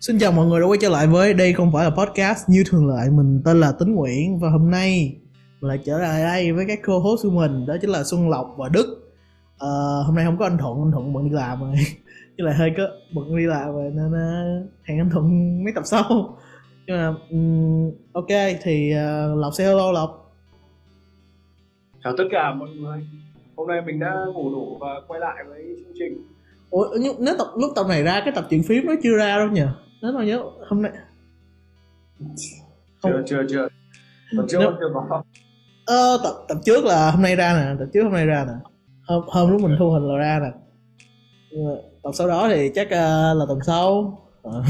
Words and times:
Xin 0.00 0.18
chào 0.18 0.32
mọi 0.32 0.46
người 0.46 0.60
đã 0.60 0.66
quay 0.66 0.78
trở 0.80 0.88
lại 0.88 1.06
với 1.06 1.34
đây 1.34 1.52
không 1.52 1.72
phải 1.72 1.84
là 1.84 1.90
podcast. 1.90 2.48
Như 2.48 2.64
thường 2.66 2.88
lệ 2.88 3.10
mình 3.10 3.42
tên 3.44 3.60
là 3.60 3.72
Tính 3.72 3.94
Nguyễn 3.94 4.38
và 4.38 4.50
hôm 4.50 4.70
nay 4.70 5.16
mình 5.60 5.68
lại 5.68 5.78
trở 5.84 5.98
lại 5.98 6.22
đây 6.22 6.52
với 6.52 6.64
các 6.68 6.78
co-host 6.82 7.22
của 7.22 7.30
mình 7.30 7.66
đó 7.66 7.76
chính 7.80 7.90
là 7.90 8.04
Xuân 8.04 8.30
Lộc 8.30 8.54
và 8.58 8.68
Đức. 8.68 9.12
Ờ, 9.58 10.02
hôm 10.06 10.14
nay 10.14 10.24
không 10.24 10.38
có 10.38 10.46
anh 10.46 10.58
Thuận 10.58 10.78
anh 10.82 10.92
Thuận 10.92 11.12
bận 11.12 11.24
đi 11.24 11.30
làm 11.30 11.60
rồi. 11.60 11.74
Chứ 12.38 12.44
là 12.44 12.52
hơi 12.52 12.70
có 12.76 12.82
bận 13.14 13.36
đi 13.36 13.46
làm 13.46 13.72
rồi 13.72 13.90
nên 13.94 14.06
uh, 14.06 14.70
hẹn 14.84 14.98
anh 14.98 15.10
Thuận 15.10 15.24
mấy 15.64 15.72
tập 15.74 15.82
sau. 15.84 16.38
Nhưng 16.86 16.96
mà 16.96 17.14
um, 17.30 17.90
ok 18.12 18.58
thì 18.62 18.92
uh, 18.92 19.38
Lộc 19.38 19.54
say 19.54 19.66
hello 19.66 19.92
Lộc. 19.92 20.34
Chào 22.04 22.14
tất 22.18 22.24
cả 22.30 22.54
mọi 22.54 22.68
người. 22.68 23.06
Hôm 23.56 23.68
nay 23.68 23.80
mình 23.86 24.00
đã 24.00 24.14
ngủ 24.34 24.50
đủ 24.50 24.78
và 24.80 24.88
quay 25.08 25.20
lại 25.20 25.44
với 25.48 25.76
chương 25.78 25.94
trình. 25.98 26.22
Ủa, 26.70 26.88
nhưng 27.00 27.16
nếu 27.18 27.34
tập 27.38 27.46
lúc 27.56 27.72
tập 27.76 27.86
này 27.88 28.02
ra 28.02 28.20
cái 28.24 28.32
tập 28.34 28.46
chuyện 28.50 28.62
phím 28.62 28.86
nó 28.86 28.92
chưa 29.02 29.16
ra 29.16 29.36
đâu 29.36 29.48
nhỉ 29.48 29.64
nếu 30.02 30.12
mà 30.12 30.24
nhớ 30.24 30.42
hôm 30.68 30.82
nay 30.82 30.92
chưa 33.02 33.22
chưa 33.26 33.42
chưa 33.50 33.68
tập 34.36 34.44
trước 34.48 34.58
Nếu- 34.60 34.72
chưa 34.80 34.90
có 34.94 35.22
Ờ, 35.86 36.18
tập 36.24 36.34
tập 36.48 36.58
trước 36.64 36.84
là 36.84 37.10
hôm 37.10 37.22
nay 37.22 37.36
ra 37.36 37.54
nè, 37.54 37.74
tập 37.78 37.86
trước 37.94 38.02
hôm 38.02 38.12
nay 38.12 38.26
ra 38.26 38.44
nè. 38.44 38.52
Hôm, 39.06 39.22
hôm 39.26 39.50
lúc 39.50 39.60
mình 39.60 39.76
thu 39.78 39.90
hình 39.90 40.02
là 40.08 40.16
ra 40.18 40.40
nè. 40.42 40.50
Tập 42.02 42.10
sau 42.14 42.28
đó 42.28 42.48
thì 42.48 42.70
chắc 42.74 42.90
ờ, 42.90 43.34
là 43.34 43.44
tuần 43.48 43.58
sau. 43.66 44.18
Ờ, 44.42 44.62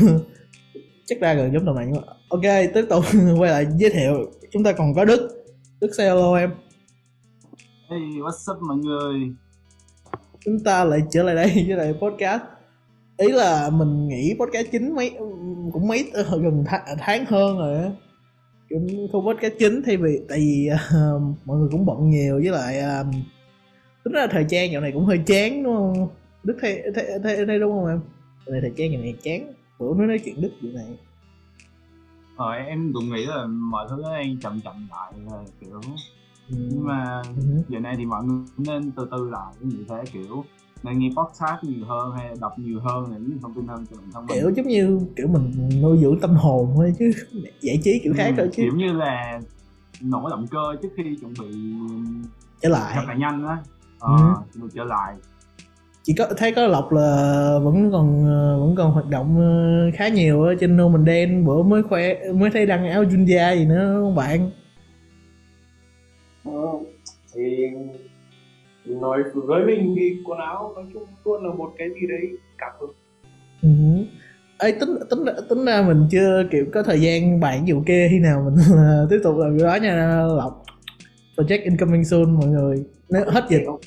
chắc 1.06 1.20
ra 1.20 1.34
gần 1.34 1.53
giống 1.53 1.65
tuần 1.65 1.77
này 1.77 1.87
nhưng 1.92 2.03
mà 2.06 2.12
ok 2.29 2.42
tiếp 2.75 2.84
tục 2.91 3.05
quay 3.39 3.51
lại 3.51 3.67
giới 3.77 3.91
thiệu 3.91 4.31
chúng 4.53 4.65
ta 4.65 4.73
còn 4.73 4.95
có 4.95 5.05
Đức 5.05 5.45
Đức 5.81 5.89
say 5.97 6.06
hello 6.06 6.34
em 6.34 6.51
Hey, 7.91 8.01
what's 8.01 8.53
up 8.56 8.62
mọi 8.62 8.77
người? 8.77 9.20
chúng 10.45 10.59
ta 10.65 10.84
lại 10.84 11.01
trở 11.11 11.23
lại 11.23 11.34
đây 11.34 11.65
với 11.69 11.77
lại 11.77 11.95
podcast 12.03 12.42
ý 13.19 13.33
là 13.33 13.71
mình 13.71 14.09
nghĩ 14.09 14.35
podcast 14.41 14.67
chính 14.73 14.95
mấy 14.95 15.17
cũng 15.73 15.89
mấy 15.89 16.11
ờ, 16.13 16.39
gần 16.39 16.65
tháng, 16.67 16.83
tháng 16.99 17.25
hơn 17.25 17.59
rồi 17.59 17.77
á. 17.77 17.91
Kiểu 18.69 18.81
không 19.12 19.27
podcast 19.27 19.55
chính 19.59 19.83
thay 19.83 19.97
vì 19.97 20.20
tại 20.29 20.39
vì 20.39 20.69
ờ, 20.91 21.20
mọi 21.45 21.59
người 21.59 21.69
cũng 21.70 21.87
bận 21.87 22.11
nhiều 22.11 22.34
với 22.34 22.51
lại 22.51 22.83
uh, 23.01 23.15
tính 24.05 24.12
ra 24.12 24.27
thời 24.31 24.45
trang 24.48 24.73
dạo 24.73 24.81
này 24.81 24.92
cũng 24.92 25.05
hơi 25.05 25.20
chán 25.27 25.62
đúng 25.62 25.77
không? 25.77 26.09
Đức 26.45 26.57
thấy 26.61 26.83
thấy 26.95 27.07
thấy, 27.23 27.47
thấy 27.47 27.59
đúng 27.59 27.73
không 27.73 27.87
em? 27.87 28.01
Dạo 28.47 28.53
này 28.53 28.61
thời 28.61 28.73
trang 28.77 28.92
dạo 28.92 29.03
này 29.03 29.15
chán 29.23 29.53
bữa 29.79 29.95
mới 29.95 30.07
nói 30.07 30.20
chuyện 30.25 30.41
đức 30.41 30.51
vụ 30.62 30.69
này. 30.75 30.98
Ờ, 32.37 32.51
em 32.51 32.92
cũng 32.95 33.11
nghĩ 33.12 33.27
là 33.27 33.47
mọi 33.47 33.87
thứ 33.91 33.97
nó 34.03 34.12
đang 34.12 34.41
chậm 34.41 34.61
chậm 34.61 34.89
lại 34.91 35.12
rồi 35.31 35.45
kiểu. 35.61 35.81
Ừ. 36.51 36.57
nhưng 36.70 36.87
mà 36.87 37.23
Ừ. 37.37 37.62
giờ 37.69 37.81
này 37.81 37.95
thì 37.98 38.05
mọi 38.07 38.25
người 38.25 38.45
nên 38.57 38.91
từ 38.91 39.09
từ 39.11 39.31
lại 39.31 39.55
như 39.61 39.85
thế 39.89 40.05
kiểu 40.12 40.45
nên 40.83 40.98
nghe 40.98 41.09
podcast 41.17 41.65
nhiều 41.65 41.84
hơn 41.87 42.12
hay 42.17 42.34
đọc 42.41 42.59
nhiều 42.59 42.81
hơn 42.81 43.11
để 43.12 43.19
biết 43.19 43.34
thông 43.43 43.55
tin 43.55 43.67
hơn 43.67 43.87
cho 43.91 43.97
bản 43.97 44.11
thân 44.15 44.27
mình. 44.27 44.37
kiểu 44.37 44.51
giống 44.51 44.67
như 44.69 45.01
kiểu 45.17 45.27
mình 45.29 45.53
nuôi 45.83 45.98
dưỡng 46.03 46.20
tâm 46.20 46.31
hồn 46.35 46.73
thôi 46.77 46.93
chứ 46.98 47.11
giải 47.61 47.81
trí 47.85 48.01
kiểu 48.05 48.15
khác 48.17 48.29
Ừ, 48.29 48.35
thôi 48.37 48.48
chứ 48.53 48.62
Kiểu 48.62 48.75
như 48.77 48.93
là 48.93 49.41
nổi 50.03 50.31
động 50.31 50.47
cơ 50.51 50.77
trước 50.83 50.89
khi 50.97 51.17
chuẩn 51.20 51.33
bị 51.41 51.73
trở 52.62 52.69
lại 52.69 52.97
gặp 52.97 53.03
lại 53.07 53.17
nhanh 53.19 53.47
á. 53.47 53.57
Ờ, 53.98 54.12
Ừ. 54.19 54.35
chuẩn 54.55 54.65
bị 54.65 54.70
trở 54.75 54.85
lại. 54.85 55.15
chỉ 56.03 56.15
có 56.19 56.27
thấy 56.37 56.53
có 56.53 56.67
lộc 56.67 56.92
là 56.92 57.59
vẫn 57.63 57.91
còn 57.92 58.25
ờ, 58.27 58.61
vẫn 58.61 58.75
còn 58.77 58.92
hoạt 58.92 59.07
động 59.07 59.37
ờ, 59.39 59.91
khá 59.97 60.09
nhiều 60.09 60.42
ở 60.42 60.55
trên 60.61 60.77
No 60.77 60.89
Mình 60.89 61.05
Đen 61.05 61.45
bữa 61.45 61.63
mới 61.63 61.83
khoe 61.83 62.33
mới 62.33 62.51
thấy 62.51 62.67
đăng 62.67 62.89
áo 62.89 63.05
Junya 63.05 63.57
gì 63.57 63.65
nữa 63.65 63.98
không 64.03 64.15
bạn 64.15 64.51
Ờ, 66.45 66.53
thì 67.35 67.42
nói 68.94 69.22
với 69.34 69.64
mình 69.67 69.94
thì 69.98 70.17
quần 70.25 70.39
áo 70.39 70.72
nói 70.77 70.84
chung 70.92 71.03
luôn 71.25 71.44
là 71.44 71.55
một 71.55 71.72
cái 71.78 71.89
gì 71.89 72.06
đấy 72.08 72.31
cảm 72.58 72.72
hứng. 72.81 72.91
Ừ. 73.62 73.69
ấy 74.58 74.72
tính 74.72 74.91
tính 75.11 75.25
tính 75.48 75.64
ra 75.64 75.83
mình 75.83 76.06
chưa 76.11 76.45
kiểu 76.50 76.67
có 76.72 76.83
thời 76.83 77.00
gian 77.00 77.41
bạn 77.41 77.64
vụ 77.69 77.83
kia 77.86 78.08
khi 78.11 78.19
nào 78.19 78.45
mình 78.45 78.64
tiếp 79.11 79.20
tục 79.25 79.36
làm 79.39 79.56
việc 79.56 79.62
đó 79.62 79.78
nha 79.83 80.22
lộc. 80.36 80.64
Project 81.36 81.64
incoming 81.64 82.05
soon 82.05 82.34
mọi 82.34 82.47
người. 82.47 82.85
Nếu 83.11 83.24
hết 83.27 83.45
dịch. 83.48 83.63
Ok. 83.67 83.80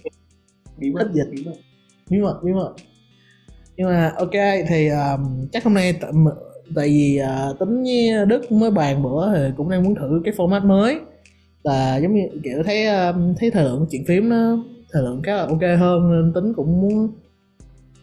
bí 0.78 0.92
mật 0.92 1.00
Hết 1.00 1.10
dịch. 1.14 1.32
bí 1.32 1.44
mật. 1.46 1.52
Bí 2.10 2.20
mật 2.22 2.40
bí 2.44 2.52
mật. 2.54 2.74
Nhưng 3.78 3.88
mà 3.88 4.14
ok 4.18 4.34
thì 4.68 4.88
um, 4.88 5.48
chắc 5.52 5.64
hôm 5.64 5.74
nay 5.74 5.94
tại, 6.02 6.12
tại 6.76 6.88
vì 6.88 7.20
uh, 7.52 7.60
tính 7.60 7.84
với 7.84 8.26
đức 8.26 8.52
mới 8.52 8.72
bàn 8.72 9.04
bữa 9.04 9.36
thì 9.36 9.54
cũng 9.58 9.70
đang 9.70 9.84
muốn 9.84 9.96
thử 9.96 10.22
cái 10.26 10.34
format 10.38 10.68
mới. 10.68 11.00
Là 11.64 11.98
giống 11.98 12.16
như 12.16 12.22
kiểu 12.44 12.64
thấy 12.66 12.86
um, 12.88 13.36
thấy 13.38 13.52
thời 13.52 13.64
lượng 13.64 13.86
chuyện 13.92 14.04
phím 14.08 14.30
nó 14.30 14.58
thời 14.92 15.04
lượng 15.04 15.22
khá 15.24 15.36
là 15.36 15.46
ok 15.46 15.80
hơn 15.80 16.12
nên 16.12 16.34
tính 16.34 16.54
cũng 16.54 16.82
muốn 16.82 17.10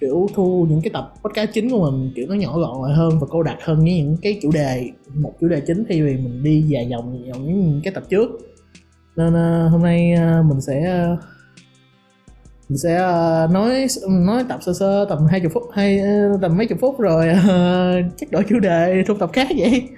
kiểu 0.01 0.29
thu 0.35 0.67
những 0.71 0.81
cái 0.81 0.91
tập 0.93 1.15
podcast 1.25 1.51
chính 1.53 1.71
của 1.71 1.91
mình 1.91 2.13
kiểu 2.15 2.27
nó 2.29 2.35
nhỏ 2.35 2.59
gọn 2.59 2.83
lại 2.83 2.97
hơn 2.97 3.19
và 3.21 3.27
cô 3.31 3.43
đặt 3.43 3.57
hơn 3.63 3.79
với 3.79 3.97
những 3.97 4.17
cái 4.23 4.39
chủ 4.43 4.51
đề 4.55 4.91
một 5.15 5.33
chủ 5.41 5.49
đề 5.49 5.61
chính 5.67 5.85
thay 5.89 6.03
vì 6.03 6.17
mình 6.17 6.43
đi 6.43 6.63
dài 6.63 6.87
dòng 6.89 7.25
dòng 7.27 7.47
những 7.47 7.81
cái 7.85 7.93
tập 7.93 8.03
trước. 8.09 8.31
Nên 9.17 9.29
uh, 9.29 9.73
hôm 9.73 9.83
nay 9.83 10.15
uh, 10.15 10.47
mình 10.47 10.61
sẽ 10.61 11.07
uh, 11.13 11.19
mình 12.69 12.79
sẽ 12.79 12.99
nói 13.51 13.87
nói 14.09 14.45
tập 14.49 14.59
sơ 14.63 14.73
sơ 14.73 15.07
tầm 15.09 15.27
hai 15.27 15.41
chục 15.41 15.53
phút 15.55 15.63
hay 15.73 16.01
tầm 16.41 16.57
mấy 16.57 16.67
chục 16.67 16.79
phút 16.81 16.99
rồi 17.01 17.29
ờ, 17.29 17.93
chắc 18.17 18.31
đổi 18.31 18.45
chủ 18.49 18.59
đề 18.59 19.03
thu 19.07 19.15
tập 19.15 19.31
khác 19.33 19.49
vậy. 19.59 19.89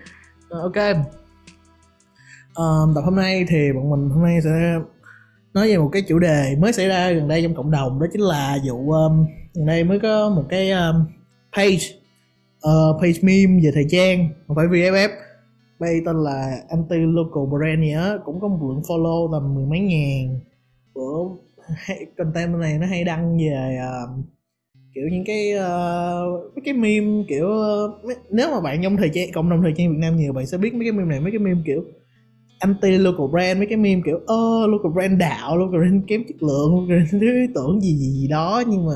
Ok. 0.50 0.74
Tập 2.94 3.00
hôm 3.04 3.16
nay 3.16 3.44
thì 3.48 3.72
bọn 3.74 3.90
mình 3.90 4.10
hôm 4.10 4.22
nay 4.22 4.40
sẽ 4.44 4.74
nói 5.54 5.68
về 5.68 5.78
một 5.78 5.88
cái 5.92 6.02
chủ 6.08 6.18
đề 6.18 6.56
mới 6.58 6.72
xảy 6.72 6.88
ra 6.88 7.10
gần 7.12 7.28
đây 7.28 7.42
trong 7.42 7.54
cộng 7.54 7.70
đồng 7.70 8.00
đó 8.00 8.06
chính 8.12 8.20
là 8.20 8.58
vụ 8.68 8.92
um, 8.92 9.26
gần 9.54 9.66
đây 9.66 9.84
mới 9.84 10.00
có 10.00 10.30
một 10.30 10.44
cái 10.48 10.70
um, 10.70 11.04
page 11.56 11.86
uh, 12.66 13.00
page 13.02 13.18
meme 13.22 13.60
về 13.64 13.70
thời 13.74 13.86
trang 13.90 14.28
không 14.46 14.56
phải 14.56 14.66
VFF 14.66 15.08
đây 15.80 16.02
tên 16.06 16.16
là 16.24 16.58
anti 16.68 16.96
local 16.96 17.44
brand 17.50 17.80
gì 17.82 17.94
cũng 18.24 18.40
có 18.40 18.48
một 18.48 18.68
lượng 18.68 18.82
follow 18.82 19.32
tầm 19.32 19.54
mười 19.54 19.66
mấy 19.66 19.80
ngàn 19.80 20.40
của 20.94 21.36
content 22.18 22.54
này 22.54 22.78
nó 22.78 22.86
hay 22.86 23.04
đăng 23.04 23.38
về 23.38 23.78
ờ, 23.80 24.08
kiểu 24.94 25.08
những 25.12 25.24
cái 25.26 25.52
uh, 25.54 26.54
mấy 26.54 26.62
cái 26.64 26.74
meme 26.74 27.24
kiểu 27.28 27.46
uh, 27.46 28.16
nếu 28.30 28.50
mà 28.50 28.60
bạn 28.60 28.80
trong 28.82 28.96
thời 28.96 29.10
trang 29.14 29.32
cộng 29.34 29.50
đồng 29.50 29.62
thời 29.62 29.72
trang 29.76 29.90
Việt 29.90 29.98
Nam 29.98 30.16
nhiều 30.16 30.32
bạn 30.32 30.46
sẽ 30.46 30.58
biết 30.58 30.74
mấy 30.74 30.84
cái 30.84 30.92
meme 30.92 31.08
này 31.08 31.20
mấy 31.20 31.32
cái 31.32 31.38
meme 31.38 31.60
kiểu 31.66 31.84
anti 32.60 32.98
local 32.98 33.26
brand 33.32 33.58
mấy 33.58 33.66
cái 33.66 33.76
meme 33.76 34.02
kiểu 34.04 34.20
ơ 34.26 34.66
local 34.66 34.92
brand 34.92 35.18
đạo 35.18 35.56
local 35.58 35.80
brand 35.80 36.02
kém 36.06 36.24
chất 36.28 36.42
lượng 36.42 36.74
local 36.74 36.86
brand 36.86 37.10
thứ 37.10 37.46
tưởng 37.54 37.80
gì 37.80 37.96
gì 37.96 38.10
gì 38.10 38.28
đó. 38.28 38.62
Nhưng 38.68 38.86
mà 38.86 38.94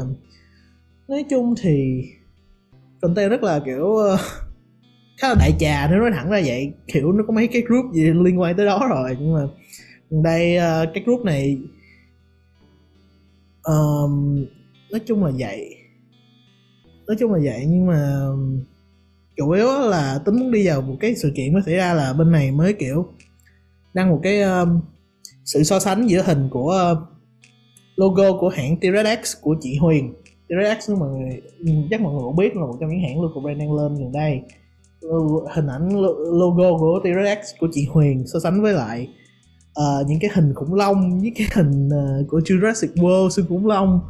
nói 1.09 1.25
chung 1.31 1.55
thì 1.63 2.05
content 3.01 3.31
rất 3.31 3.43
là 3.43 3.61
kiểu 3.67 3.85
uh, 3.85 4.21
khá 5.19 5.29
là 5.29 5.35
đại 5.39 5.53
trà 5.59 5.89
nếu 5.91 5.99
nói 5.99 6.11
thẳng 6.15 6.31
ra 6.31 6.41
vậy 6.45 6.73
kiểu 6.87 7.13
nó 7.13 7.25
có 7.27 7.33
mấy 7.33 7.47
cái 7.47 7.63
group 7.63 7.95
gì 7.95 8.03
liên 8.03 8.41
quan 8.41 8.57
tới 8.57 8.67
đó 8.67 8.87
rồi. 8.89 9.17
Nhưng 9.21 9.35
mà 9.35 9.41
đây 10.11 10.57
uh, 10.57 10.89
cái 10.95 11.03
group 11.07 11.25
này 11.25 11.59
um, 13.63 14.45
nói 14.91 15.01
chung 15.07 15.25
là 15.25 15.31
vậy. 15.39 15.77
Nói 17.07 17.17
chung 17.21 17.33
là 17.33 17.39
vậy 17.45 17.65
nhưng 17.69 17.87
mà 17.87 18.27
chủ 19.37 19.51
yếu 19.51 19.67
là 19.67 20.19
tính 20.25 20.41
muốn 20.41 20.53
đi 20.53 20.67
vào 20.67 20.83
một 20.83 20.97
cái 21.01 21.15
sự 21.15 21.33
kiện 21.35 21.53
mới 21.53 21.63
xảy 21.67 21.75
ra 21.75 21.95
là 21.95 22.13
bên 22.13 22.33
này 22.33 22.53
mới 22.53 22.73
kiểu 22.73 23.07
đăng 23.95 24.11
một 24.11 24.21
cái 24.23 24.43
um, 24.43 24.81
sự 25.45 25.63
so 25.63 25.79
sánh 25.79 26.07
giữa 26.11 26.23
hình 26.27 26.49
của 26.51 26.93
uh, 26.93 26.99
logo 27.97 28.39
của 28.39 28.49
hãng 28.49 28.77
T-Rex 28.81 29.17
của 29.41 29.57
chị 29.61 29.77
Huyền. 29.77 30.15
T-Rex 30.49 30.99
mọi 30.99 31.11
người 31.11 31.41
ừ, 31.59 31.73
chắc 31.91 32.01
mọi 32.01 32.13
người 32.13 32.23
cũng 32.23 32.37
biết 32.37 32.57
là 32.57 32.67
một 32.67 32.77
trong 32.81 32.91
những 32.91 33.01
hãng 33.01 33.23
local 33.23 33.43
brand 33.45 33.59
đang 33.59 33.75
lên 33.75 33.95
gần 33.95 34.13
đây. 34.13 34.41
Hình 35.55 35.67
ảnh 35.67 35.89
logo 36.39 36.79
của 36.79 37.01
T-Rex 37.05 37.37
của 37.61 37.69
chị 37.73 37.87
Huyền 37.91 38.25
so 38.27 38.39
sánh 38.41 38.63
với 38.63 38.73
lại 38.73 39.09
uh, 39.81 40.09
những 40.09 40.19
cái 40.21 40.31
hình 40.35 40.55
khủng 40.55 40.75
long 40.75 41.21
với 41.21 41.33
cái 41.37 41.47
hình 41.55 41.89
uh, 41.89 42.29
của 42.29 42.39
Jurassic 42.39 42.95
World 42.95 43.29
xương 43.29 43.47
khủng 43.49 43.67
long. 43.67 44.01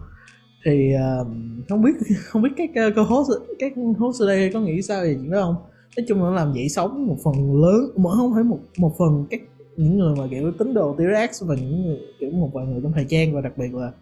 Thì 0.65 0.93
uh, 0.95 1.27
không 1.69 1.83
biết 1.83 1.93
không 2.25 2.43
biết 2.43 2.51
các 2.57 2.71
uh, 3.01 3.09
host 3.09 3.31
các 3.59 3.73
host 3.99 4.23
ở 4.23 4.27
đây 4.27 4.51
có 4.55 4.61
nghĩ 4.61 4.83
sao 4.83 5.03
về 5.03 5.17
chuyện 5.21 5.31
đó 5.31 5.43
không? 5.43 5.55
Nói 5.97 6.05
chung 6.09 6.19
là 6.19 6.25
nó 6.25 6.35
làm 6.35 6.53
dậy 6.53 6.69
sóng 6.69 7.07
một 7.07 7.17
phần 7.25 7.63
lớn 7.63 7.91
mà 7.97 8.11
không 8.11 8.35
phải 8.35 8.45
một 8.45 8.59
một 8.79 8.95
phần 8.99 9.27
các 9.31 9.41
những 9.77 9.99
người 9.99 10.15
mà 10.17 10.25
kiểu 10.31 10.53
tín 10.59 10.75
đồ 10.75 10.97
T-Rex 10.97 11.47
và 11.47 11.55
những 11.55 11.83
người 11.83 11.99
kiểu 12.21 12.31
một 12.31 12.51
vài 12.55 12.67
người 12.67 12.81
trong 12.83 12.93
thời 12.93 13.07
trang 13.09 13.35
và 13.35 13.41
đặc 13.41 13.53
biệt 13.59 13.75
là 13.75 13.93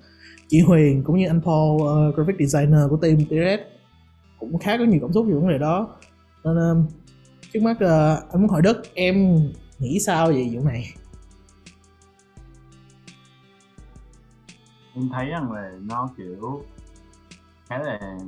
chị 0.49 0.61
Huyền 0.61 1.03
cũng 1.05 1.19
như 1.19 1.27
anh 1.27 1.41
Paul 1.45 1.83
uh, 1.83 2.15
graphic 2.15 2.37
designer 2.39 2.81
của 2.91 2.97
team 2.97 3.17
T-Rex 3.17 3.59
cũng 4.39 4.59
khá 4.59 4.79
có 4.79 4.85
nhiều 4.85 5.01
cảm 5.01 5.13
xúc 5.13 5.27
về 5.27 5.35
vấn 5.35 5.49
đề 5.49 5.59
đó. 5.59 5.97
Nên 6.45 6.57
ờ, 6.57 6.77
trước 7.53 7.63
mắt 7.63 7.77
uh, 7.77 8.33
anh 8.33 8.41
muốn 8.41 8.49
hỏi 8.49 8.63
Đức 8.63 8.83
em 8.95 9.39
nghĩ 9.79 9.99
sao 10.01 10.29
về 10.29 10.49
vụ 10.53 10.61
này? 10.65 10.85
Em 14.95 15.09
thấy 15.13 15.27
rằng 15.27 15.53
là 15.53 15.73
nó 15.89 16.11
kiểu 16.17 16.63
khá 17.69 17.79
là 17.79 18.19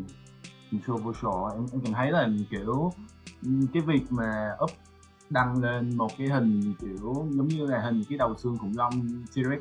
controversial 0.73 1.55
em, 1.55 1.67
em 1.73 1.81
cảm 1.85 1.93
thấy 1.93 2.11
là 2.11 2.29
kiểu 2.51 2.93
cái 3.73 3.83
việc 3.87 4.03
mà 4.11 4.51
up 4.65 4.71
đăng 5.31 5.63
lên 5.63 5.97
một 5.97 6.11
cái 6.19 6.29
hình 6.29 6.75
kiểu 6.81 7.27
giống 7.31 7.49
như 7.49 7.67
là 7.67 7.81
hình 7.81 8.03
cái 8.09 8.19
đầu 8.19 8.35
xương 8.37 8.59
khủng 8.59 8.73
long 8.77 8.93
T-Rex 9.35 9.59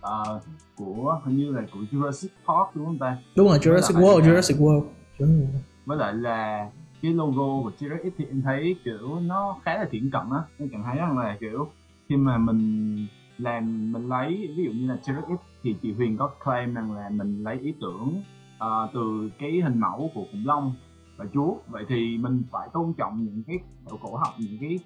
ờ, 0.00 0.40
của 0.76 1.20
hình 1.24 1.36
như 1.36 1.52
là 1.52 1.62
của 1.72 1.78
Jurassic 1.92 2.28
Park 2.46 2.74
đúng 2.76 2.84
không 2.86 2.98
ta? 2.98 3.18
Đúng 3.36 3.48
rồi 3.48 3.58
Jurassic 3.58 3.94
World 4.00 4.18
là- 4.20 4.26
Jurassic 4.26 4.58
World. 4.58 4.84
Đúng 5.20 5.40
rồi. 5.40 5.48
với 5.86 5.98
lại 5.98 6.14
là 6.14 6.70
cái 7.02 7.12
logo 7.12 7.62
của 7.62 7.70
T-Rex 7.78 8.10
thì 8.18 8.24
em 8.24 8.42
thấy 8.42 8.76
kiểu 8.84 9.20
nó 9.20 9.56
khá 9.64 9.74
là 9.78 9.88
thiển 9.90 10.10
cận 10.10 10.22
á. 10.32 10.40
Em 10.58 10.68
cảm 10.72 10.82
thấy 10.82 10.96
rằng 10.96 11.18
là 11.18 11.36
kiểu 11.40 11.68
khi 12.08 12.16
mà 12.16 12.38
mình 12.38 13.06
làm 13.38 13.92
mình 13.92 14.08
lấy 14.08 14.48
ví 14.56 14.64
dụ 14.64 14.70
như 14.72 14.88
là 14.88 14.96
T-Rex 15.04 15.36
thì 15.62 15.76
chị 15.82 15.92
Huyền 15.92 16.16
có 16.16 16.30
claim 16.44 16.74
rằng 16.74 16.92
là 16.92 17.08
mình 17.10 17.42
lấy 17.44 17.58
ý 17.62 17.74
tưởng 17.80 18.22
uh, 18.56 18.90
từ 18.94 19.30
cái 19.38 19.60
hình 19.64 19.78
mẫu 19.80 20.10
của 20.14 20.24
khủng 20.32 20.42
long 20.46 20.74
và 21.16 21.24
chúa 21.34 21.54
vậy 21.68 21.84
thì 21.88 22.18
mình 22.18 22.42
phải 22.50 22.68
tôn 22.72 22.92
trọng 22.92 23.24
những 23.24 23.42
cái 23.46 23.58
khảo 23.84 23.98
cổ 24.02 24.16
học 24.16 24.34
những 24.38 24.58
cái 24.60 24.78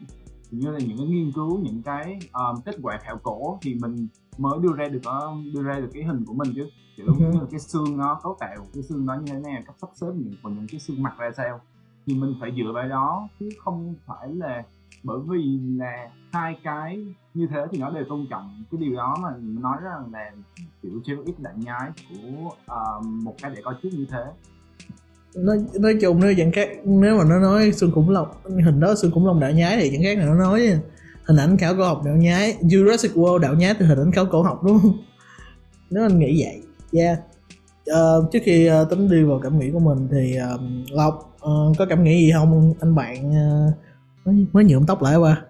như 0.51 0.71
là 0.71 0.79
những 0.79 0.99
cái 0.99 1.07
nghiên 1.07 1.33
cứu 1.33 1.59
những 1.59 1.83
cái 1.83 2.19
um, 2.33 2.61
kết 2.65 2.75
quả 2.83 2.99
khảo 3.03 3.19
cổ 3.23 3.59
thì 3.63 3.75
mình 3.75 4.09
mới 4.39 4.59
đưa 4.63 4.73
ra 4.77 4.89
được 4.89 5.01
uh, 5.09 5.55
đưa 5.55 5.63
ra 5.63 5.81
được 5.81 5.91
cái 5.93 6.03
hình 6.05 6.25
của 6.25 6.35
mình 6.35 6.53
chứ. 6.55 6.69
Kiểu 6.97 7.07
Ừ. 7.07 7.13
như 7.19 7.41
là 7.41 7.47
cái 7.51 7.61
xương 7.61 7.97
nó 7.97 8.21
cấu 8.23 8.37
tạo 8.41 8.57
cái 8.75 8.83
xương 8.83 9.07
nó 9.07 9.15
như 9.15 9.33
thế 9.33 9.39
nào 9.39 9.63
cách 9.67 9.77
sắp 9.81 9.91
xếp 9.95 10.07
những 10.15 10.35
những 10.45 10.67
cái 10.71 10.81
xương 10.81 11.03
mặt 11.03 11.15
ra 11.19 11.31
sao. 11.37 11.61
Thì 12.07 12.15
mình 12.15 12.35
phải 12.41 12.53
dựa 12.57 12.73
vào 12.75 12.89
đó 12.89 13.29
chứ 13.41 13.49
không 13.65 13.95
phải 14.07 14.29
là 14.35 14.63
bởi 15.03 15.19
vì 15.29 15.59
là 15.77 16.11
hai 16.33 16.59
cái 16.63 17.05
như 17.35 17.47
thế 17.47 17.67
thì 17.71 17.79
nó 17.79 17.91
đều 17.91 18.05
tôn 18.09 18.27
trọng. 18.31 18.65
Cái 18.71 18.81
điều 18.81 18.97
đó 18.97 19.17
mà 19.23 19.29
nói 19.41 19.77
rằng 19.83 20.13
là 20.13 20.31
kiểu 20.83 21.01
treo 21.05 21.23
ít 21.27 21.35
đại 21.39 21.55
nhái 21.57 21.91
của 22.09 22.51
um, 22.75 23.25
một 23.25 23.35
cái 23.43 23.53
để 23.55 23.63
coi 23.65 23.75
trước 23.83 23.89
như 23.93 24.07
thế 24.11 24.25
nói 25.35 25.59
nói 25.81 25.97
chung 26.01 26.21
nếu 26.21 26.35
chẳng 26.37 26.53
khác 26.53 26.69
nếu 26.85 27.19
mà 27.19 27.25
nó 27.25 27.39
nói 27.39 27.73
xương 27.73 27.93
khủng 27.93 28.11
long 28.11 28.29
hình 28.65 28.81
đó 28.81 28.95
xương 28.95 29.11
khủng 29.11 29.27
long 29.27 29.41
đạo 29.41 29.51
nhái 29.51 29.77
thì 29.81 29.91
chẳng 29.93 30.03
khác 30.03 30.19
nào 30.19 30.27
nó 30.27 30.35
nói 30.35 30.61
hình 31.25 31.37
ảnh 31.37 31.57
khảo 31.57 31.77
cổ 31.77 31.85
học 31.85 32.03
đạo 32.05 32.17
nhái 32.17 32.57
Jurassic 32.61 33.15
World 33.15 33.39
đạo 33.39 33.55
nhái 33.55 33.75
từ 33.75 33.87
hình 33.87 33.99
ảnh 33.99 34.13
khảo 34.13 34.27
cổ 34.27 34.43
học 34.43 34.61
đúng 34.65 34.79
không? 34.83 34.99
Nếu 35.91 36.05
anh 36.05 36.19
nghĩ 36.19 36.43
vậy 36.45 36.63
yeah 37.03 37.19
Ờ, 37.87 38.29
trước 38.33 38.39
khi 38.45 38.67
ờ, 38.67 38.85
tính 38.85 39.11
đi 39.11 39.23
vào 39.23 39.41
cảm 39.43 39.59
nghĩ 39.59 39.71
của 39.71 39.79
mình 39.79 40.09
thì 40.11 40.37
ờ, 40.37 40.59
Lộc 40.91 41.37
ờ, 41.41 41.51
có 41.79 41.87
cảm 41.87 42.05
nghĩ 42.05 42.27
gì 42.27 42.33
không 42.33 42.75
anh 42.81 42.95
bạn 42.95 43.33
ờ, 43.35 43.73
mới, 44.25 44.47
mới 44.53 44.65
nhuộm 44.65 44.87
tóc 44.87 45.03
lại 45.03 45.17
qua? 45.17 45.43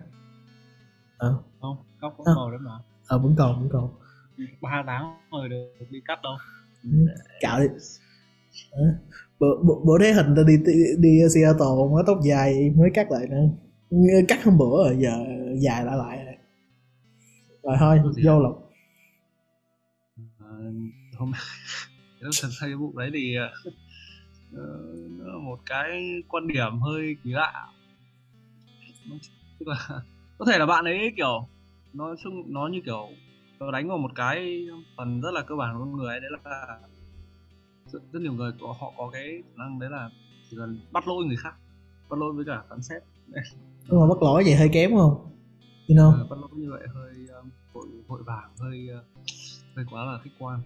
Ờ. 1.17 1.35
Không 1.61 1.77
cóc 2.01 2.15
vẫn 2.19 2.27
À. 2.27 2.33
còn 2.37 2.51
đấy 2.51 2.59
mà 2.63 2.71
ờ 3.07 3.19
vẫn 3.19 3.35
còn 3.39 3.61
vẫn 3.61 3.69
còn. 3.73 3.89
Ba 4.61 4.83
tháng 4.87 5.15
rồi 5.33 5.49
được 5.49 5.87
đi 5.91 6.01
cắt 6.05 6.19
đâu. 6.23 6.33
Cạo 7.41 7.61
đi. 7.61 7.67
Ờ, 8.71 8.83
bữa, 9.41 9.63
bữa, 9.85 9.99
thấy 9.99 10.13
hình 10.13 10.35
ta 10.37 10.43
đi 10.47 10.57
đi, 10.67 10.73
đi 10.99 11.19
Seattle 11.35 11.67
mới 11.93 12.05
tóc 12.07 12.19
dài 12.25 12.71
mới 12.77 12.91
cắt 12.95 13.11
lại 13.11 13.27
nữa. 13.31 13.49
Cắt 14.29 14.45
hôm 14.45 14.59
bữa 14.59 14.85
rồi 14.85 14.97
giờ 14.99 15.25
dài 15.59 15.85
lại 15.85 15.97
lại 15.97 16.25
rồi. 16.25 16.35
Rồi 17.63 17.77
thôi 17.79 18.01
vô 18.25 18.41
lộc 18.41 18.71
à, 20.39 20.47
hôm 21.19 21.33
cái 22.21 22.31
thần 22.43 22.51
xây 22.61 22.75
vụ 22.75 22.99
đấy 22.99 23.11
thì 23.15 23.35
là 25.21 25.39
một 25.43 25.59
cái 25.67 26.23
quan 26.29 26.49
điểm 26.49 26.81
hơi 26.81 27.17
kỳ 27.25 27.31
lạ. 27.31 27.67
Tức 29.59 29.69
là 29.69 29.89
có 30.39 30.45
thể 30.45 30.59
là 30.59 30.67
bạn 30.67 30.85
ấy 30.85 31.13
kiểu 31.17 31.49
nó 31.93 32.15
chung 32.23 32.53
nó 32.53 32.69
như 32.69 32.81
kiểu 32.85 33.09
nó 33.59 33.71
đánh 33.71 33.89
vào 33.89 33.99
một 33.99 34.11
cái 34.15 34.67
phần 34.97 35.21
rất 35.21 35.31
là 35.35 35.43
cơ 35.43 35.55
bản 35.55 35.75
của 35.75 35.85
con 35.85 35.97
người 35.97 36.09
ấy, 36.09 36.21
đấy 36.21 36.31
là 36.45 36.79
rất, 37.93 37.99
rất 38.13 38.21
nhiều 38.23 38.33
người 38.33 38.53
có 38.61 38.75
họ 38.81 38.93
có 38.99 39.11
cái 39.13 39.43
khả 39.47 39.65
năng 39.65 39.79
đấy 39.79 39.91
là 39.91 40.11
chỉ 40.51 40.57
cần 40.57 40.81
bắt 40.93 41.09
lỗi 41.09 41.25
người 41.25 41.37
khác 41.37 41.55
bắt 42.11 42.19
lỗi 42.19 42.33
với 42.33 42.45
cả 42.45 42.63
phán 42.69 42.83
xét. 42.83 43.03
Nhưng 43.89 44.01
mà 44.01 44.07
bắt 44.07 44.23
lỗi 44.23 44.43
vậy 44.45 44.55
hơi 44.55 44.69
kém 44.73 44.91
không? 44.97 45.15
You 45.89 45.97
know? 45.97 46.29
Bắt 46.29 46.39
lỗi 46.41 46.51
như 46.57 46.71
vậy 46.71 46.83
hơi 46.95 47.13
um, 47.43 47.51
vội 47.73 47.87
vội 48.07 48.23
vàng 48.27 48.51
hơi 48.59 48.89
uh, 48.99 49.05
hơi 49.77 49.85
quá 49.91 50.05
là 50.05 50.19
khách 50.25 50.31
quan. 50.39 50.61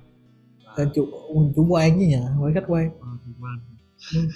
Và- 0.76 0.84
chủ 0.94 1.06
chủ 1.56 1.66
quan 1.68 1.90
chứ 1.90 2.06
nhỉ? 2.06 2.16
Phải 2.42 2.52
khách 2.54 2.64
quan. 2.66 2.90
Ờ, 3.00 3.08
khách 3.24 3.32
quan. 3.40 3.58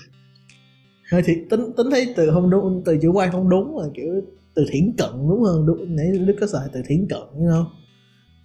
Hơi 1.10 1.22
thì 1.24 1.34
tính 1.50 1.72
tính 1.76 1.86
thấy 1.90 2.14
từ 2.16 2.30
không 2.30 2.50
đúng 2.50 2.82
từ 2.84 2.98
chủ 3.02 3.12
quan 3.12 3.32
không 3.32 3.48
đúng 3.48 3.78
là 3.78 3.88
kiểu 3.94 4.20
từ 4.54 4.66
thiển 4.70 4.94
cận 4.98 5.10
đúng 5.28 5.44
không? 5.44 5.66
Đúng 5.66 5.96
nãy 5.96 6.06
đức 6.26 6.36
có 6.40 6.46
xài 6.46 6.68
từ 6.72 6.82
thiển 6.86 7.06
cận 7.08 7.22
you 7.34 7.44
know? 7.44 7.64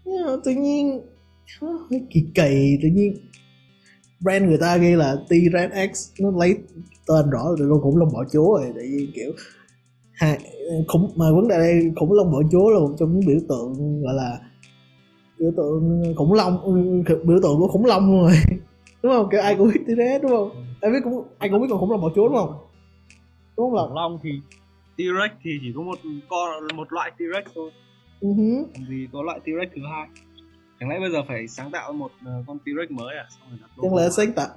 Nhưng 0.05 0.25
mà 0.25 0.31
tự 0.43 0.51
nhiên 0.51 1.01
hơi 1.61 2.01
kỳ 2.09 2.25
kỳ 2.35 2.77
tự 2.81 2.89
nhiên 2.89 3.15
brand 4.23 4.45
người 4.45 4.57
ta 4.57 4.77
ghi 4.77 4.95
là 4.95 5.15
T-Rex 5.29 5.93
X 5.93 6.21
nó 6.21 6.31
lấy 6.39 6.57
tên 7.07 7.29
rõ 7.29 7.43
từ 7.59 7.69
con 7.69 7.81
khủng 7.81 7.97
long 7.97 8.09
bọ 8.13 8.23
chúa 8.33 8.57
rồi 8.57 8.71
tại 8.75 8.85
vì 8.91 9.11
kiểu 9.15 9.31
hai 10.13 10.39
khủng 10.87 11.11
mà 11.15 11.25
vấn 11.31 11.47
đề 11.47 11.57
đây 11.57 11.91
khủng 11.95 12.11
long 12.11 12.31
bọ 12.31 12.41
chúa 12.51 12.69
là 12.69 12.79
một 12.79 12.95
trong 12.99 13.13
những 13.13 13.27
biểu 13.27 13.39
tượng 13.49 14.01
gọi 14.01 14.13
là 14.13 14.39
biểu 15.39 15.51
tượng 15.57 16.13
khủng 16.17 16.33
long 16.33 16.61
ừ, 16.63 16.71
biểu 17.23 17.39
tượng 17.43 17.59
của 17.59 17.67
khủng 17.67 17.85
long 17.85 18.11
luôn 18.11 18.21
rồi. 18.21 18.31
Đúng 19.03 19.11
không? 19.11 19.27
Kiểu 19.31 19.41
ai 19.41 19.55
cũng 19.55 19.71
biết 19.73 19.81
T-Rex 19.87 20.21
đúng 20.21 20.31
không? 20.31 20.49
Ai 20.81 20.91
biết 20.91 20.99
cũng 21.03 21.23
ai 21.39 21.49
cũng 21.49 21.61
biết 21.61 21.67
con 21.69 21.79
khủng 21.79 21.91
long 21.91 22.01
bọ 22.01 22.09
chúa 22.15 22.27
đúng 22.27 22.37
không? 22.37 22.53
Đúng 23.57 23.71
không? 23.71 23.87
Khủng 23.87 23.95
long 23.95 24.19
thì 24.23 24.29
T-Rex 24.97 25.29
thì 25.43 25.51
chỉ 25.61 25.73
có 25.75 25.81
một 25.81 25.99
con 26.29 26.67
một 26.75 26.93
loại 26.93 27.11
T-Rex 27.17 27.43
thôi. 27.55 27.71
Ừ 28.19 28.27
hứ. 28.37 28.65
làm 28.73 28.87
gì 28.89 29.07
có 29.13 29.21
loại 29.21 29.39
T-Rex 29.45 29.67
thứ 29.75 29.81
hai 29.91 30.07
chẳng 30.83 30.89
lẽ 30.89 30.99
bây 30.99 31.11
giờ 31.11 31.23
phải 31.27 31.47
sáng 31.47 31.71
tạo 31.71 31.93
một 31.93 32.11
ờ, 32.25 32.43
con 32.47 32.57
T-Rex 32.65 32.87
mới 32.89 33.17
à? 33.17 33.25
Xong 33.29 33.49
rồi 33.49 33.59
đặt 33.61 33.67
chẳng 33.81 33.95
lẽ 33.95 34.09
sáng 34.09 34.33
tạo 34.33 34.47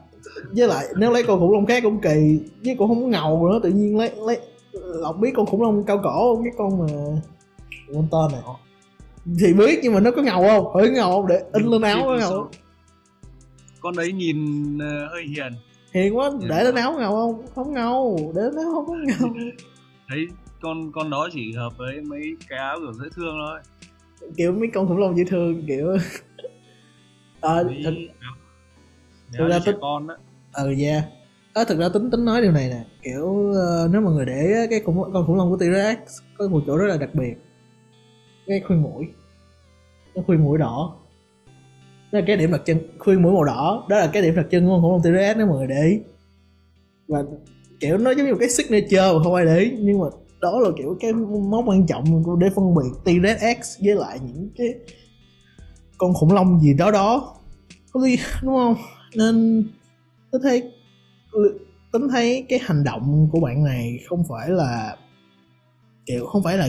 với 0.56 0.69
lại 0.69 0.87
nếu 0.96 1.12
lấy 1.12 1.23
con 1.23 1.40
khủng 1.40 1.52
long 1.52 1.67
khác 1.67 1.82
cũng 1.82 2.00
kỳ 2.00 2.40
với 2.64 2.76
cũng 2.78 2.88
không 2.88 3.02
có 3.02 3.08
ngầu 3.08 3.49
nữa 3.49 3.61
tự 3.62 3.70
nhiên 3.70 3.99
lấy 3.99 4.11
lấy 4.26 4.40
lộc 4.73 5.17
biết 5.17 5.32
con 5.37 5.46
khủng 5.46 5.62
long 5.62 5.84
cao 5.84 6.00
cổ 6.02 6.34
không? 6.34 6.44
Cái 6.44 6.52
con 6.58 6.78
mà 6.78 6.87
con 7.94 8.08
tên 8.12 8.32
này 8.32 8.55
thì 9.40 9.55
biết 9.55 9.81
nhưng 9.82 9.94
mà 9.94 10.00
nó 10.00 10.11
có 10.11 10.23
ngầu 10.23 10.49
không? 10.49 10.67
Phải 10.75 10.90
ngầu 10.90 11.11
không? 11.11 11.26
Để 11.26 11.43
in 11.52 11.67
lên 11.67 11.82
áo 11.82 12.02
có 12.05 12.17
ngầu 12.17 12.31
không? 12.31 12.50
con 13.81 13.96
đấy 13.96 14.12
nhìn 14.12 14.38
ờ, 14.78 15.08
hơi 15.08 15.23
hiền. 15.23 15.52
Hiền 15.94 16.17
quá. 16.17 16.31
Để 16.49 16.64
lên 16.64 16.75
áo 16.75 16.94
ngầu 16.99 17.12
không? 17.12 17.46
Không 17.55 17.75
ngầu. 17.75 18.32
Để 18.37 18.43
lên 18.43 18.56
áo 18.56 18.73
không 18.75 18.87
có 18.87 18.94
ngầu. 18.94 19.34
Thấy 20.08 20.26
con 20.61 20.93
con 20.93 21.11
đó 21.11 21.28
chỉ 21.32 21.52
hợp 21.52 21.70
với 21.76 22.00
mấy 22.00 22.37
cái 22.49 22.58
áo 22.58 22.76
kiểu 22.81 22.93
dễ 22.93 23.08
thương 23.17 23.34
thôi 23.46 23.61
kiểu 24.37 24.53
mấy 24.53 24.69
con 24.75 24.89
khủng 24.89 24.99
long 24.99 25.17
dễ 25.19 25.25
thương 25.25 25.67
kiểu 25.67 25.97
ờ 27.41 27.65
Mấy 27.65 27.81
thật 27.85 27.95
thực 29.39 29.49
ra 29.49 29.59
tức- 29.67 29.79
con 29.81 30.09
á. 30.09 30.15
Ờ 30.53 30.73
yeah 30.81 31.05
à, 31.55 31.65
thực 31.65 31.79
ra 31.79 31.89
tính 31.89 32.11
tính 32.11 32.25
nói 32.25 32.43
điều 32.43 32.53
này 32.53 32.69
nè 32.69 32.85
kiểu 33.03 33.53
ờ, 33.55 33.89
nếu 33.93 34.01
mà 34.01 34.11
người 34.11 34.27
để 34.27 34.67
cái 34.71 34.81
khủng 34.81 35.03
con 35.13 35.27
khủng 35.27 35.37
long 35.37 35.51
của 35.51 35.57
T-Rex 35.57 35.97
có 36.39 36.49
một 36.49 36.63
chỗ 36.67 36.77
rất 36.77 36.87
là 36.87 36.97
đặc 36.97 37.11
biệt. 37.15 37.35
Cái 38.47 38.61
khuyên 38.67 38.83
mũi. 38.83 39.07
Cái 40.15 40.25
khuyên 40.27 40.45
mũi 40.45 40.59
đỏ. 40.59 40.97
Đó 42.12 42.19
là 42.19 42.25
cái 42.27 42.37
điểm 42.37 42.53
đặc 42.53 42.61
trưng 42.67 42.79
khuyên 42.99 43.23
mũi 43.23 43.33
màu 43.33 43.45
đỏ. 43.45 43.87
Đó 43.89 43.99
là 43.99 44.11
cái 44.12 44.23
điểm 44.23 44.35
đặc 44.37 44.47
trưng 44.51 44.67
của 44.67 44.71
con 44.73 44.83
khủng 44.83 44.91
long 44.93 45.01
T-Rex 45.03 45.35
nếu 45.37 45.47
mọi 45.47 45.59
người 45.59 45.67
để 45.67 45.83
ý. 45.87 45.99
Và 47.09 47.23
kiểu 47.81 47.99
nó 47.99 48.11
giống 48.11 48.27
như 48.27 48.33
một 48.33 48.39
cái 48.41 48.49
signature 48.49 49.12
mà 49.12 49.23
không 49.25 49.35
ai 49.35 49.45
để 49.45 49.59
ý 49.59 49.73
nhưng 49.79 49.99
mà 49.99 50.07
đó 50.53 50.61
là 50.61 50.71
kiểu 50.79 50.97
cái 51.00 51.12
mốc 51.12 51.65
quan 51.67 51.87
trọng 51.87 52.38
để 52.38 52.50
phân 52.57 52.75
biệt 52.75 52.91
T-Rex 53.05 53.62
X 53.62 53.85
với 53.85 53.95
lại 53.95 54.19
những 54.26 54.50
cái 54.57 54.69
con 55.99 56.15
khủng 56.15 56.33
long 56.33 56.61
gì 56.61 56.75
đó 56.75 56.91
đó. 56.91 57.37
Có 57.93 58.00
đúng 58.43 58.55
không? 58.55 58.76
Nên 59.17 59.65
tôi 60.31 60.41
thấy 60.45 60.73
tính 61.93 62.09
thấy 62.11 62.47
cái 62.49 62.59
hành 62.62 62.85
động 62.85 63.29
của 63.33 63.41
bạn 63.41 63.65
này 63.65 63.99
không 64.09 64.25
phải 64.29 64.49
là 64.49 64.97
kiểu 66.07 66.26
không 66.26 66.43
phải 66.43 66.57
là 66.57 66.69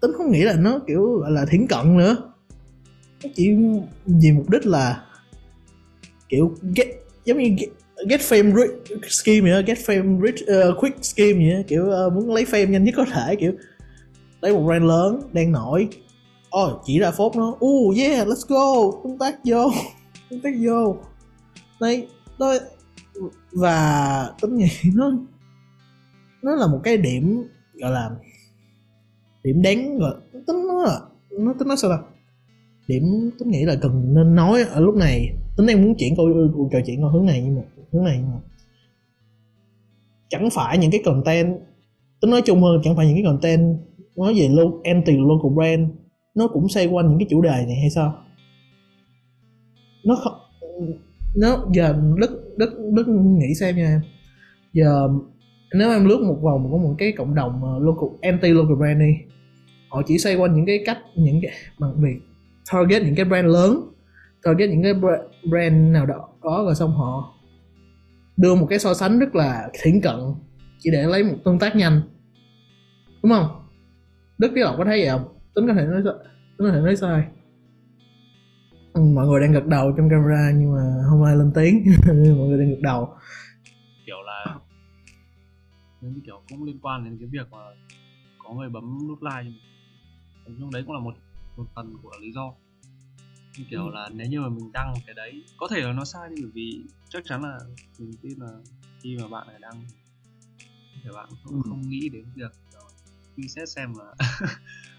tính 0.00 0.10
không 0.16 0.30
nghĩ 0.30 0.42
là 0.42 0.56
nó 0.56 0.80
kiểu 0.86 1.18
gọi 1.20 1.30
là 1.30 1.46
thiển 1.50 1.66
cận 1.66 1.96
nữa. 1.96 2.16
Nó 3.24 3.30
chỉ 3.34 3.50
vì 4.06 4.32
mục 4.32 4.50
đích 4.50 4.66
là 4.66 5.04
kiểu 6.28 6.54
get 6.76 6.86
giống 7.24 7.38
như 7.38 7.48
get, 7.58 7.68
get 8.08 8.20
fame 8.20 8.54
rich 8.54 9.02
scheme 9.10 9.40
vậy 9.40 9.50
đó, 9.50 9.60
get 9.66 9.78
fame 9.78 10.26
rich 10.26 10.42
uh, 10.42 10.48
ờ, 10.48 10.74
quick 10.80 11.04
scheme 11.04 11.32
vậy 11.32 11.54
đó, 11.56 11.62
kiểu 11.68 11.84
uh, 11.84 12.12
muốn 12.12 12.34
lấy 12.34 12.44
fame 12.44 12.70
nhanh 12.70 12.84
nhất 12.84 12.94
có 12.96 13.04
thể 13.04 13.36
kiểu 13.36 13.52
lấy 14.40 14.52
một 14.52 14.62
brand 14.66 14.84
lớn 14.84 15.20
đang 15.32 15.52
nổi. 15.52 15.88
Oh 16.58 16.82
chỉ 16.84 16.98
ra 16.98 17.10
phốt 17.10 17.36
nó. 17.36 17.56
Oh 17.64 17.96
yeah 17.96 18.28
let's 18.28 18.46
go. 18.48 18.98
Tương 19.04 19.18
tác 19.18 19.38
vô 19.44 19.70
tương 20.30 20.40
tác 20.40 20.54
vô. 20.60 20.96
Đây 21.80 22.08
đó 22.38 22.54
và 23.52 24.30
tính 24.42 24.56
nghĩ 24.56 24.70
nó 24.94 25.12
nó 26.42 26.54
là 26.54 26.66
một 26.66 26.80
cái 26.84 26.96
điểm 26.96 27.42
gọi 27.74 27.90
là 27.90 28.10
điểm 29.42 29.62
đáng 29.62 29.98
gọi 29.98 30.14
tính 30.32 30.66
nó 30.68 30.84
là 30.84 31.00
nó 31.30 31.54
tính 31.58 31.68
nó 31.68 31.76
sao 31.76 31.90
ta? 31.90 31.98
Điểm 32.88 33.30
tính 33.38 33.50
nghĩ 33.50 33.64
là 33.64 33.76
cần 33.82 34.14
nên 34.14 34.34
nói 34.34 34.62
ở 34.62 34.80
lúc 34.80 34.94
này. 34.94 35.28
Tính 35.56 35.66
đang 35.66 35.82
muốn 35.82 35.94
chuyển 35.98 36.16
câu 36.16 36.28
trò 36.72 36.78
chuyện 36.86 37.04
qua 37.04 37.10
hướng 37.10 37.26
này 37.26 37.42
nhưng 37.44 37.56
mà 37.56 37.62
thứ 37.92 37.98
này. 37.98 38.18
Mà 38.18 38.38
chẳng 40.28 40.48
phải 40.50 40.78
những 40.78 40.90
cái 40.90 41.00
content 41.04 41.56
tính 42.20 42.30
nói 42.30 42.42
chung 42.44 42.62
hơn 42.62 42.80
chẳng 42.84 42.96
phải 42.96 43.06
những 43.06 43.14
cái 43.14 43.24
content 43.24 43.78
nói 44.16 44.34
về 44.34 44.48
lo, 44.48 44.62
anti 44.84 45.12
local 45.16 45.54
brand 45.54 45.90
nó 46.34 46.48
cũng 46.48 46.68
xoay 46.68 46.86
quanh 46.86 47.08
những 47.08 47.18
cái 47.18 47.26
chủ 47.30 47.42
đề 47.42 47.50
này 47.66 47.76
hay 47.80 47.90
sao? 47.90 48.14
Nó 50.04 50.16
không 50.24 50.32
nó 51.36 51.66
giờ 51.72 52.02
đức 52.16 52.54
đức 52.56 52.90
đức 52.92 53.08
nghĩ 53.08 53.54
xem 53.54 53.76
nha 53.76 53.86
em. 53.86 54.00
Giờ 54.72 55.08
nếu 55.74 55.90
em 55.90 56.08
lướt 56.08 56.20
một 56.26 56.38
vòng 56.42 56.68
có 56.72 56.78
một 56.78 56.94
cái 56.98 57.12
cộng 57.12 57.34
đồng 57.34 57.80
local 57.80 58.08
anti 58.22 58.48
local 58.48 58.76
brand 58.76 59.00
đi 59.00 59.12
họ 59.88 60.02
chỉ 60.06 60.18
xoay 60.18 60.36
quanh 60.36 60.54
những 60.56 60.66
cái 60.66 60.82
cách 60.86 60.98
những 61.16 61.40
cái 61.42 61.52
bằng 61.78 62.00
việc 62.00 62.16
target 62.72 63.02
những 63.02 63.14
cái 63.14 63.24
brand 63.24 63.46
lớn 63.46 63.80
target 64.42 64.70
những 64.70 64.82
cái 64.82 64.94
brand 65.50 65.92
nào 65.92 66.06
đó 66.06 66.28
có 66.40 66.62
rồi 66.64 66.74
xong 66.74 66.90
họ 66.90 67.34
đưa 68.36 68.54
một 68.54 68.66
cái 68.70 68.78
so 68.78 68.94
sánh 68.94 69.18
rất 69.18 69.34
là 69.34 69.68
thiển 69.82 70.00
cận 70.00 70.14
chỉ 70.78 70.90
để 70.90 71.02
lấy 71.02 71.24
một 71.24 71.36
tương 71.44 71.58
tác 71.58 71.76
nhanh. 71.76 72.00
Đúng 73.22 73.32
không? 73.32 73.62
Đức 74.38 74.50
với 74.52 74.62
lộc 74.62 74.74
có 74.78 74.84
thấy 74.84 75.00
vậy 75.00 75.08
không? 75.08 75.38
Tính 75.54 75.66
có 75.66 75.74
thể 75.74 75.86
nói 75.86 76.02
tính 76.58 76.66
có 76.68 76.70
thể 76.72 76.80
nói 76.80 76.96
sai. 76.96 77.24
Ừ, 78.92 79.00
mọi 79.02 79.26
người 79.26 79.40
đang 79.40 79.52
gật 79.52 79.66
đầu 79.66 79.92
trong 79.96 80.10
camera 80.10 80.50
nhưng 80.56 80.72
mà 80.74 80.82
không 81.10 81.24
ai 81.24 81.36
lên 81.36 81.52
tiếng. 81.54 81.84
Mọi 82.38 82.48
người 82.48 82.58
đang 82.58 82.70
gật 82.70 82.80
đầu. 82.82 83.14
Kiểu 84.06 84.16
là 84.26 84.56
như 86.00 86.20
kiểu 86.26 86.42
cũng 86.48 86.64
liên 86.64 86.78
quan 86.82 87.04
đến 87.04 87.16
cái 87.18 87.28
việc 87.32 87.46
mà 87.50 87.58
có 88.38 88.54
người 88.54 88.68
bấm 88.68 89.08
nút 89.08 89.18
like. 89.22 89.52
Nhưng 90.46 90.70
đấy 90.70 90.82
cũng 90.86 90.94
là 90.94 91.00
một 91.00 91.14
một 91.56 91.64
phần 91.74 91.92
của 92.02 92.10
lý 92.22 92.32
do. 92.32 92.54
Như 93.58 93.64
kiểu 93.70 93.80
Ừ. 93.86 93.90
là 93.94 94.08
nếu 94.14 94.26
như 94.26 94.40
mà 94.40 94.48
mình 94.48 94.72
đăng 94.72 94.94
cái 95.06 95.14
đấy 95.14 95.42
có 95.56 95.68
thể 95.70 95.80
là 95.80 95.92
nó 95.92 96.04
sai 96.04 96.28
đi 96.30 96.36
bởi 96.42 96.50
vì 96.54 96.84
chắc 97.08 97.22
chắn 97.24 97.42
là 97.42 97.58
mình 97.98 98.14
tin 98.22 98.38
là 98.38 98.52
khi 99.02 99.16
mà 99.20 99.28
bạn 99.28 99.46
này 99.46 99.56
đăng 99.60 99.84
thì 101.04 101.10
bạn 101.14 101.28
không, 101.44 101.52
Ừ. 101.54 101.60
không 101.68 101.88
nghĩ 101.88 102.08
đến 102.08 102.24
việc 102.34 102.52
suy 103.36 103.48
xét 103.48 103.68
xem 103.68 103.92
là 103.98 104.14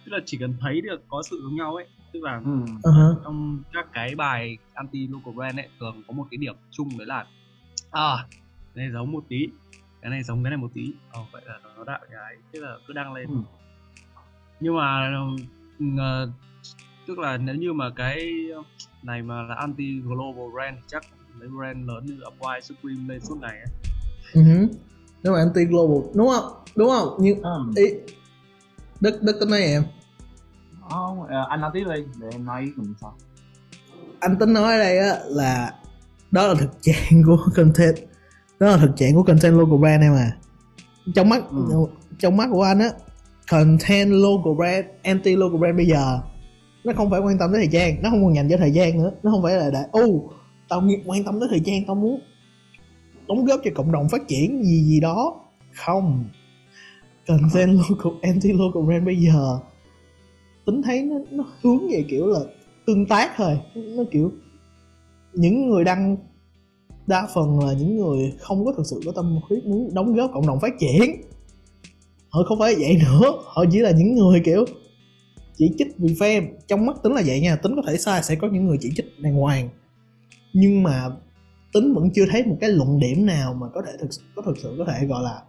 tức 0.05 0.11
là 0.11 0.19
chỉ 0.25 0.37
cần 0.37 0.53
thấy 0.59 0.81
được 0.81 1.03
có 1.07 1.23
sự 1.29 1.39
giống 1.43 1.55
nhau 1.55 1.75
ấy 1.75 1.87
tức 2.13 2.19
là 2.23 2.41
ừ. 2.45 2.51
uh-huh. 2.81 3.15
trong 3.23 3.63
các 3.73 3.87
cái 3.93 4.15
bài 4.15 4.57
anti 4.73 5.07
local 5.07 5.33
brand 5.33 5.59
ấy 5.59 5.67
thường 5.79 6.03
có 6.07 6.13
một 6.13 6.27
cái 6.31 6.37
điểm 6.37 6.55
chung 6.71 6.97
đấy 6.97 7.07
là 7.07 7.25
à 7.91 8.27
cái 8.75 8.85
này 8.85 8.91
giống 8.91 9.11
một 9.11 9.23
tí 9.29 9.47
cái 10.01 10.11
này 10.11 10.23
giống 10.23 10.43
cái 10.43 10.49
này 10.51 10.57
một 10.57 10.71
tí 10.73 10.93
ờ 11.11 11.21
vậy 11.31 11.41
là 11.45 11.59
nó 11.77 11.83
đạo 11.83 11.99
cái 12.11 12.35
thế 12.53 12.59
là 12.59 12.77
cứ 12.87 12.93
đăng 12.93 13.13
lên 13.13 13.27
Ừ. 13.27 13.35
nhưng 14.59 14.75
mà 14.75 15.11
ờ, 15.97 16.31
tức 17.07 17.19
là 17.19 17.37
nếu 17.37 17.55
như 17.55 17.73
mà 17.73 17.89
cái 17.95 18.33
này 19.03 19.21
mà 19.21 19.41
là 19.41 19.55
anti 19.55 19.99
global 19.99 20.51
brand 20.53 20.77
chắc 20.87 21.03
mấy 21.39 21.47
brand 21.57 21.87
lớn 21.87 22.05
như 22.05 22.13
Upwise, 22.13 22.59
Supreme 22.61 23.13
lên 23.13 23.21
suốt 23.21 23.35
ngày 23.41 23.57
ấy. 23.57 23.67
uh-huh. 24.33 24.67
nếu 25.23 25.33
mà 25.33 25.39
anti 25.39 25.65
global 25.65 26.09
đúng 26.15 26.27
không 26.29 26.53
đúng 26.75 26.89
không 26.89 27.17
nhưng 27.19 27.41
Ừ. 27.41 27.59
ý 27.75 27.85
đức 29.01 29.19
đức 29.21 29.37
tính 29.39 29.49
nói 29.49 29.61
em 29.61 29.83
Không, 30.89 31.23
ờ, 31.23 31.45
anh 31.49 31.61
nói 31.61 31.71
tiếp 31.73 31.83
đi 31.95 32.01
để 32.21 32.27
em 32.31 32.45
nói 32.45 32.71
mình 32.75 32.93
sao 33.01 33.15
anh 34.19 34.35
tính 34.39 34.53
nói 34.53 34.73
ở 34.73 34.77
đây 34.79 34.97
á 34.97 35.15
là 35.27 35.73
đó 36.31 36.47
là 36.47 36.53
thực 36.59 36.81
trạng 36.81 37.23
của 37.25 37.37
content 37.55 37.95
đó 38.59 38.67
là 38.67 38.77
thực 38.77 38.91
trạng 38.95 39.13
của 39.13 39.23
content 39.23 39.53
local 39.53 39.77
brand 39.79 40.01
em 40.03 40.13
à 40.13 40.31
trong 41.15 41.29
mắt 41.29 41.43
Ừ. 41.49 41.85
trong 42.19 42.37
mắt 42.37 42.49
của 42.51 42.61
anh 42.63 42.79
á 42.79 42.89
content 43.51 44.09
local 44.11 44.53
brand 44.57 44.85
anti 45.03 45.35
local 45.35 45.57
brand 45.59 45.77
bây 45.77 45.85
giờ 45.87 46.19
nó 46.83 46.93
không 46.97 47.09
phải 47.09 47.19
quan 47.19 47.37
tâm 47.37 47.51
tới 47.51 47.59
thời 47.59 47.67
gian 47.67 48.01
nó 48.03 48.09
không 48.09 48.23
còn 48.23 48.35
dành 48.35 48.49
cho 48.49 48.57
thời 48.57 48.71
gian 48.71 48.97
nữa 48.97 49.11
nó 49.23 49.31
không 49.31 49.43
phải 49.43 49.53
là 49.55 49.69
để 49.69 49.83
u 49.91 50.29
tao 50.69 50.81
nghiệp 50.81 50.99
quan 51.05 51.23
tâm 51.23 51.39
tới 51.39 51.49
thời 51.49 51.59
gian 51.59 51.85
tao 51.85 51.95
muốn 51.95 52.19
đóng 53.27 53.45
góp 53.45 53.59
cho 53.63 53.71
cộng 53.75 53.91
đồng 53.91 54.09
phát 54.09 54.27
triển 54.27 54.63
gì 54.63 54.83
gì 54.83 54.99
đó. 54.99 55.41
Không. 55.73 56.25
Content 57.27 57.79
local 57.89 58.13
anti 58.21 58.53
local 58.53 58.83
brand 58.83 59.05
bây 59.05 59.15
giờ 59.15 59.59
tính 60.65 60.81
thấy 60.81 61.01
nó, 61.01 61.15
nó 61.31 61.45
hướng 61.61 61.89
về 61.91 62.05
kiểu 62.09 62.27
là 62.27 62.39
tương 62.87 63.05
tác 63.05 63.31
thôi. 63.37 63.59
Nó 63.75 64.03
kiểu 64.11 64.31
những 65.33 65.69
người 65.69 65.83
đăng 65.83 66.17
đa 67.07 67.27
phần 67.33 67.59
là 67.59 67.73
những 67.73 67.97
người 67.97 68.33
không 68.39 68.65
có 68.65 68.73
thực 68.77 68.85
sự 68.85 69.01
có 69.05 69.11
tâm 69.11 69.39
huyết 69.49 69.65
muốn 69.65 69.89
đóng 69.93 70.15
góp 70.15 70.31
cộng 70.33 70.47
đồng 70.47 70.59
phát 70.59 70.73
triển. 70.79 71.21
Họ 72.29 72.43
không 72.43 72.59
phải 72.59 72.75
vậy 72.75 72.97
nữa. 73.05 73.31
Họ 73.45 73.65
chỉ 73.71 73.79
là 73.79 73.91
những 73.91 74.15
người 74.15 74.41
kiểu 74.45 74.65
chỉ 75.55 75.71
trích 75.77 75.87
vì 75.97 76.13
fan. 76.13 76.47
Trong 76.67 76.85
mắt 76.85 76.97
tính 77.03 77.13
là 77.13 77.21
vậy 77.25 77.41
nha. 77.41 77.55
Tính 77.55 77.75
có 77.75 77.81
thể 77.87 77.97
sai 77.97 78.23
sẽ 78.23 78.35
có 78.35 78.47
những 78.47 78.65
người 78.65 78.77
chỉ 78.81 78.91
trích 78.95 79.05
đàng 79.19 79.35
hoàng 79.35 79.69
nhưng 80.59 80.83
mà 80.83 81.09
tính 81.73 81.93
vẫn 81.93 82.09
chưa 82.13 82.25
thấy 82.31 82.45
một 82.45 82.57
cái 82.61 82.69
luận 82.69 82.99
điểm 82.99 83.25
nào 83.25 83.53
mà 83.53 83.67
có 83.73 83.81
thể 83.85 83.91
thực 83.99 84.13
sự 84.13 84.21
có 84.35 84.41
thực 84.41 84.57
sự 84.57 84.75
có 84.77 84.85
thể 84.85 85.05
gọi 85.05 85.23
là 85.23 85.41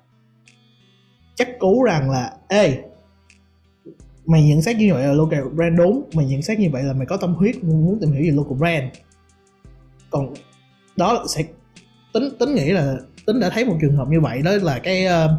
chắc 1.35 1.49
cú 1.59 1.83
rằng 1.83 2.11
là 2.11 2.37
ê 2.49 2.79
mày 4.27 4.43
nhận 4.43 4.63
xét 4.63 4.77
như 4.77 4.95
vậy 4.95 5.07
là 5.07 5.13
local 5.13 5.49
brand 5.55 5.79
đúng 5.79 6.03
mày 6.15 6.27
nhận 6.27 6.43
xét 6.43 6.59
như 6.59 6.69
vậy 6.73 6.83
là 6.83 6.93
mày 6.93 7.07
có 7.07 7.17
tâm 7.17 7.35
huyết 7.35 7.65
muốn 7.65 7.99
tìm 8.01 8.13
hiểu 8.13 8.23
về 8.23 8.31
local 8.31 8.59
brand. 8.59 8.85
Còn 10.11 10.35
đó 10.97 11.25
sẽ 11.29 11.43
tính 12.15 12.29
tính 12.39 12.55
nghĩ 12.55 12.71
là 12.71 12.97
tính 13.27 13.41
đã 13.41 13.51
thấy 13.51 13.65
một 13.65 13.77
trường 13.81 13.97
hợp 13.97 14.09
như 14.09 14.21
vậy 14.21 14.43
đó 14.43 14.51
là 14.63 14.79
cái 14.79 15.07
uh, 15.07 15.31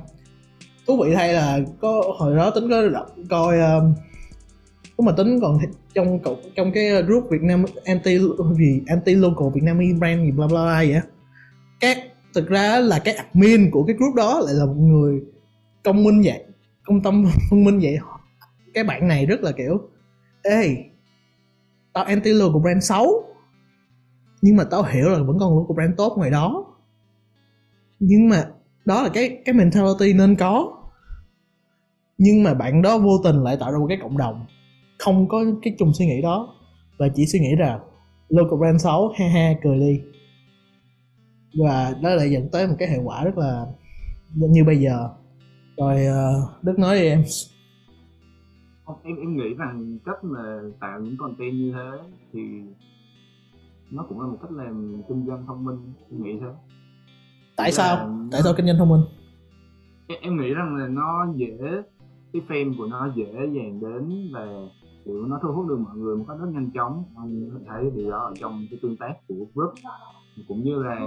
thú 0.88 1.04
vị 1.04 1.14
thay 1.16 1.34
là 1.34 1.60
có 1.82 2.04
hồi 2.18 2.36
đó 2.36 2.50
tính 2.50 2.70
có 2.70 2.90
đọc, 2.90 3.16
coi 3.30 3.58
uh, 3.58 3.84
lúc 5.00 5.06
mà 5.06 5.12
tính 5.12 5.40
còn 5.42 5.58
trong 5.94 6.20
cậu, 6.24 6.38
trong 6.56 6.72
cái 6.72 7.00
uh, 7.00 7.06
group 7.06 7.30
Việt 7.30 7.42
Nam 7.42 7.66
anti 7.86 8.20
gì 8.58 8.82
anti 8.88 9.16
local 9.16 9.48
Việt 9.54 9.64
Nam 9.64 9.80
brand 10.00 10.22
gì 10.22 10.32
bla 10.32 10.48
bla 10.48 10.64
bla 10.64 10.84
vậy 10.88 11.02
các, 11.80 11.98
thực 12.34 12.48
ra 12.48 12.80
là 12.80 13.00
cái 13.00 13.14
admin 13.14 13.72
của 13.72 13.84
cái 13.84 13.96
group 13.96 14.16
đó 14.16 14.42
lại 14.46 14.54
là 14.54 14.66
một 14.66 14.76
người 14.78 15.22
công 15.84 16.04
minh 16.04 16.22
vậy, 16.26 16.44
công 16.86 17.04
tâm, 17.04 17.26
thông 17.50 17.64
minh 17.64 17.80
vậy. 17.82 17.98
Cái 18.74 18.84
bạn 18.84 19.08
này 19.08 19.26
rất 19.26 19.42
là 19.42 19.52
kiểu, 19.52 19.82
ê, 20.44 20.76
tao 21.94 22.04
anti 22.04 22.34
local 22.34 22.62
brand 22.62 22.84
xấu, 22.84 23.24
nhưng 24.42 24.56
mà 24.56 24.64
tao 24.64 24.84
hiểu 24.84 25.10
là 25.10 25.24
vẫn 25.24 25.40
còn 25.40 25.58
local 25.58 25.76
brand 25.76 25.98
tốt 25.98 26.14
ngoài 26.18 26.32
đó. 26.32 26.66
Nhưng 28.00 28.30
mà 28.30 28.48
đó 28.86 29.04
là 29.04 29.10
cái 29.10 29.42
cái 29.46 29.56
mentality 29.56 30.14
nên 30.14 30.36
có. 30.36 30.76
Nhưng 32.18 32.44
mà 32.44 32.54
bạn 32.54 32.82
đó 32.82 32.98
vô 32.98 33.18
tình 33.24 33.44
lại 33.44 33.58
tạo 33.60 33.72
ra 33.72 33.78
một 33.78 33.86
cái 33.90 33.98
cộng 34.02 34.18
đồng 34.18 34.46
không 35.00 35.28
có 35.28 35.46
cái 35.62 35.76
chung 35.80 35.94
suy 35.94 36.06
nghĩ 36.06 36.22
đó. 36.22 36.56
Và 37.00 37.08
chỉ 37.16 37.26
suy 37.26 37.40
nghĩ 37.40 37.56
là 37.58 37.80
local 38.30 38.60
brand 38.60 38.82
xấu 38.84 39.14
ha 39.20 39.28
ha 39.28 39.54
cười 39.64 39.80
đi. 39.80 40.02
Và 41.60 41.96
đó 42.04 42.10
lại 42.10 42.32
dẫn 42.32 42.50
tới 42.52 42.68
một 42.68 42.76
cái 42.80 42.90
hệ 42.90 42.98
quả 43.04 43.24
rất 43.24 43.38
là 43.38 43.66
như 44.36 44.64
bây 44.64 44.78
giờ. 44.78 45.10
Rồi 45.78 46.06
ờ, 46.06 46.42
đức 46.62 46.80
nói 46.80 46.96
đi 47.00 47.06
em. 47.08 47.24
Em 49.04 49.16
em 49.18 49.38
nghĩ 49.38 49.54
rằng 49.58 49.98
cách 50.06 50.24
mà 50.24 50.60
tạo 50.80 51.00
những 51.02 51.18
content 51.18 51.54
như 51.54 51.72
thế 51.76 52.10
thì 52.34 52.40
nó 53.92 54.06
cũng 54.10 54.22
là 54.22 54.28
một 54.28 54.38
cách 54.42 54.52
làm 54.52 55.02
kinh 55.10 55.26
doanh 55.28 55.46
thông 55.48 55.66
minh 55.66 55.94
em 56.12 56.24
nghĩ 56.24 56.32
thế. 56.42 56.48
Tại 57.56 57.68
Là 57.70 57.72
sao? 57.72 58.08
Nó- 58.08 58.28
tại 58.32 58.42
sao 58.44 58.54
kinh 58.58 58.66
doanh 58.66 58.78
thông 58.78 58.90
minh? 58.90 59.02
Em, 60.08 60.18
em 60.22 60.38
nghĩ 60.42 60.54
rằng 60.54 60.76
là 60.76 60.88
nó 60.88 61.28
dễ 61.36 61.58
cái 62.34 62.42
fan 62.48 62.78
của 62.78 62.86
nó 62.88 63.14
dễ 63.16 63.26
dàng 63.34 63.80
đến 63.82 64.30
và 64.34 64.48
kiểu 65.10 65.26
nó 65.26 65.40
thu 65.44 65.52
hút 65.54 65.68
được 65.68 65.80
mọi 65.80 65.98
người 65.98 66.16
một 66.18 66.26
cách 66.28 66.38
rất 66.40 66.48
nhanh 66.54 66.72
chóng. 66.72 67.04
Anh 67.18 67.50
thấy 67.68 67.92
điều 67.96 68.12
đó 68.12 68.18
ở 68.18 68.34
trong 68.40 68.66
cái 68.70 68.80
tương 68.82 68.98
tác 68.98 69.14
của 69.28 69.46
group. 69.54 69.74
Cũng 70.48 70.64
như 70.64 70.84
là 70.84 71.00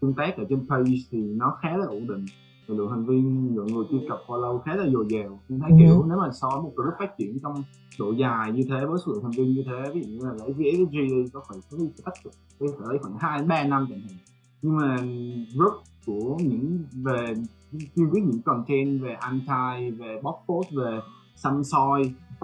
tương 0.00 0.14
tác 0.14 0.36
ở 0.36 0.44
trên 0.48 0.66
page 0.68 0.92
thì 1.10 1.18
nó 1.18 1.56
khá 1.62 1.76
là 1.76 1.86
ổn 1.86 2.06
định. 2.08 2.26
Và 2.68 2.74
lượng 2.74 2.88
thành 2.90 3.06
viên 3.06 3.56
lượng 3.56 3.66
người 3.66 3.84
truy 3.90 3.98
cập 4.08 4.18
follow 4.26 4.58
khá 4.58 4.74
là 4.76 4.86
dồi 4.92 5.06
dào. 5.08 5.40
Em 5.50 5.60
thấy 5.60 5.70
Ừ. 5.70 5.76
kiểu 5.78 6.04
nếu 6.08 6.18
mà 6.18 6.30
so 6.32 6.48
với 6.50 6.62
một 6.62 6.72
group 6.76 6.94
phát 6.98 7.18
triển 7.18 7.38
trong 7.42 7.54
độ 7.98 8.12
dài 8.12 8.52
như 8.52 8.62
thế 8.68 8.86
với 8.86 8.98
số 9.06 9.12
lượng 9.12 9.22
thành 9.22 9.30
viên 9.30 9.54
như 9.54 9.62
thế 9.66 9.90
ví 9.94 10.00
dụ 10.02 10.08
như 10.08 10.26
là 10.26 10.32
lấy 10.38 10.52
VSG 10.52 10.92
đi 10.92 11.24
có 11.32 11.40
phải 11.48 11.58
có 11.70 11.76
cái 11.78 11.88
cách 12.04 12.14
phải 12.58 12.88
lấy 12.88 12.98
khoảng 12.98 13.16
hai 13.18 13.38
đến 13.38 13.48
ba 13.48 13.64
năm 13.64 13.86
chẳng 13.90 14.00
hạn. 14.00 14.18
Nhưng 14.62 14.76
mà 14.76 14.96
group 15.54 15.74
của 16.06 16.36
những 16.40 16.78
về 17.04 17.34
chuyên 17.96 18.10
viết 18.10 18.20
những 18.26 18.42
content 18.42 19.00
về 19.02 19.12
anti 19.20 19.90
về 19.90 20.20
bóc 20.22 20.44
post 20.48 20.68
về 20.76 21.00
xăm 21.34 21.64
soi 21.64 22.02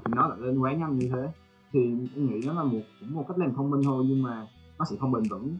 nó 0.09 0.29
lại 0.29 0.39
lên 0.41 0.59
quá 0.59 0.73
nhanh 0.73 0.99
như 0.99 1.09
thế. 1.13 1.29
Thì 1.73 1.81
em 2.17 2.27
nghĩ 2.27 2.47
nó 2.47 2.53
là 2.53 2.65
một, 2.65 2.81
cũng 3.01 3.15
một 3.15 3.25
cách 3.29 3.39
làm 3.39 3.55
thông 3.55 3.71
minh 3.71 3.83
thôi, 3.85 4.05
nhưng 4.09 4.23
mà 4.23 4.47
nó 4.79 4.85
sẽ 4.85 4.97
không 5.01 5.13
bền 5.13 5.23
vững. 5.31 5.59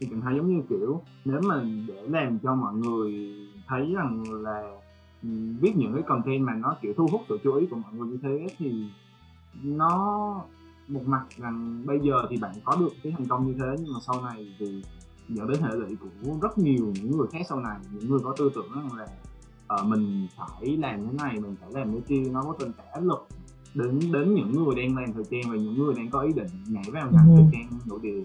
Thì 0.00 0.06
cảm 0.10 0.20
thấy 0.20 0.36
giống 0.36 0.56
như 0.56 0.62
kiểu, 0.68 1.02
nếu 1.24 1.40
mà 1.40 1.64
để 1.86 2.06
làm 2.08 2.38
cho 2.38 2.54
mọi 2.54 2.74
người 2.74 3.36
thấy 3.66 3.92
rằng 3.94 4.24
là 4.42 4.80
ừ, 5.22 5.28
viết 5.60 5.76
những 5.76 5.92
cái 5.92 6.02
content 6.02 6.46
mà 6.46 6.54
nó 6.54 6.76
kiểu 6.82 6.94
thu 6.96 7.08
hút 7.12 7.22
sự 7.28 7.38
chú 7.44 7.54
ý 7.54 7.66
của 7.66 7.76
mọi 7.76 7.92
người 7.94 8.08
như 8.08 8.18
thế 8.22 8.46
thì 8.58 8.84
nó 9.62 10.34
một 10.88 11.02
mặt 11.06 11.24
rằng 11.36 11.82
bây 11.86 12.00
giờ 12.00 12.26
thì 12.30 12.36
bạn 12.36 12.54
có 12.64 12.76
được 12.76 12.90
cái 13.02 13.12
thành 13.16 13.26
công 13.28 13.46
như 13.46 13.54
thế, 13.58 13.76
nhưng 13.78 13.92
mà 13.92 14.00
sau 14.06 14.22
này 14.22 14.54
thì 14.58 14.82
dẫn 15.28 15.48
đến 15.48 15.62
hệ 15.62 15.74
lụy 15.74 15.96
của 15.96 16.38
rất 16.42 16.58
nhiều 16.58 16.92
những 16.94 17.16
người 17.16 17.26
khác 17.32 17.42
sau 17.48 17.60
này, 17.60 17.78
những 17.92 18.10
người 18.10 18.20
có 18.24 18.34
tư 18.38 18.50
tưởng 18.54 18.72
rằng 18.74 18.92
là 18.96 19.06
ờ, 19.68 19.84
mình 19.84 20.26
phải 20.36 20.76
làm 20.76 21.06
thế 21.06 21.12
này 21.24 21.34
mình 21.40 21.56
phải 21.60 21.70
làm 21.72 21.92
thế 21.92 21.98
kia. 22.08 22.22
Nó 22.32 22.42
có 22.42 22.54
tình 22.58 22.72
áp 22.92 23.00
lực 23.00 23.28
đến 23.74 24.00
đến 24.12 24.34
những 24.34 24.52
người 24.52 24.74
đang 24.76 24.96
làm 24.96 25.12
thời 25.14 25.24
trang 25.30 25.50
và 25.50 25.56
những 25.56 25.78
người 25.78 25.94
đang 25.94 26.10
có 26.10 26.20
ý 26.20 26.32
định 26.32 26.46
nhảy 26.68 26.84
vào 26.92 27.08
ngành 27.12 27.28
Ừ. 27.28 27.34
thời 27.36 27.44
trang 27.52 27.78
nội 27.86 27.98
địa 28.02 28.22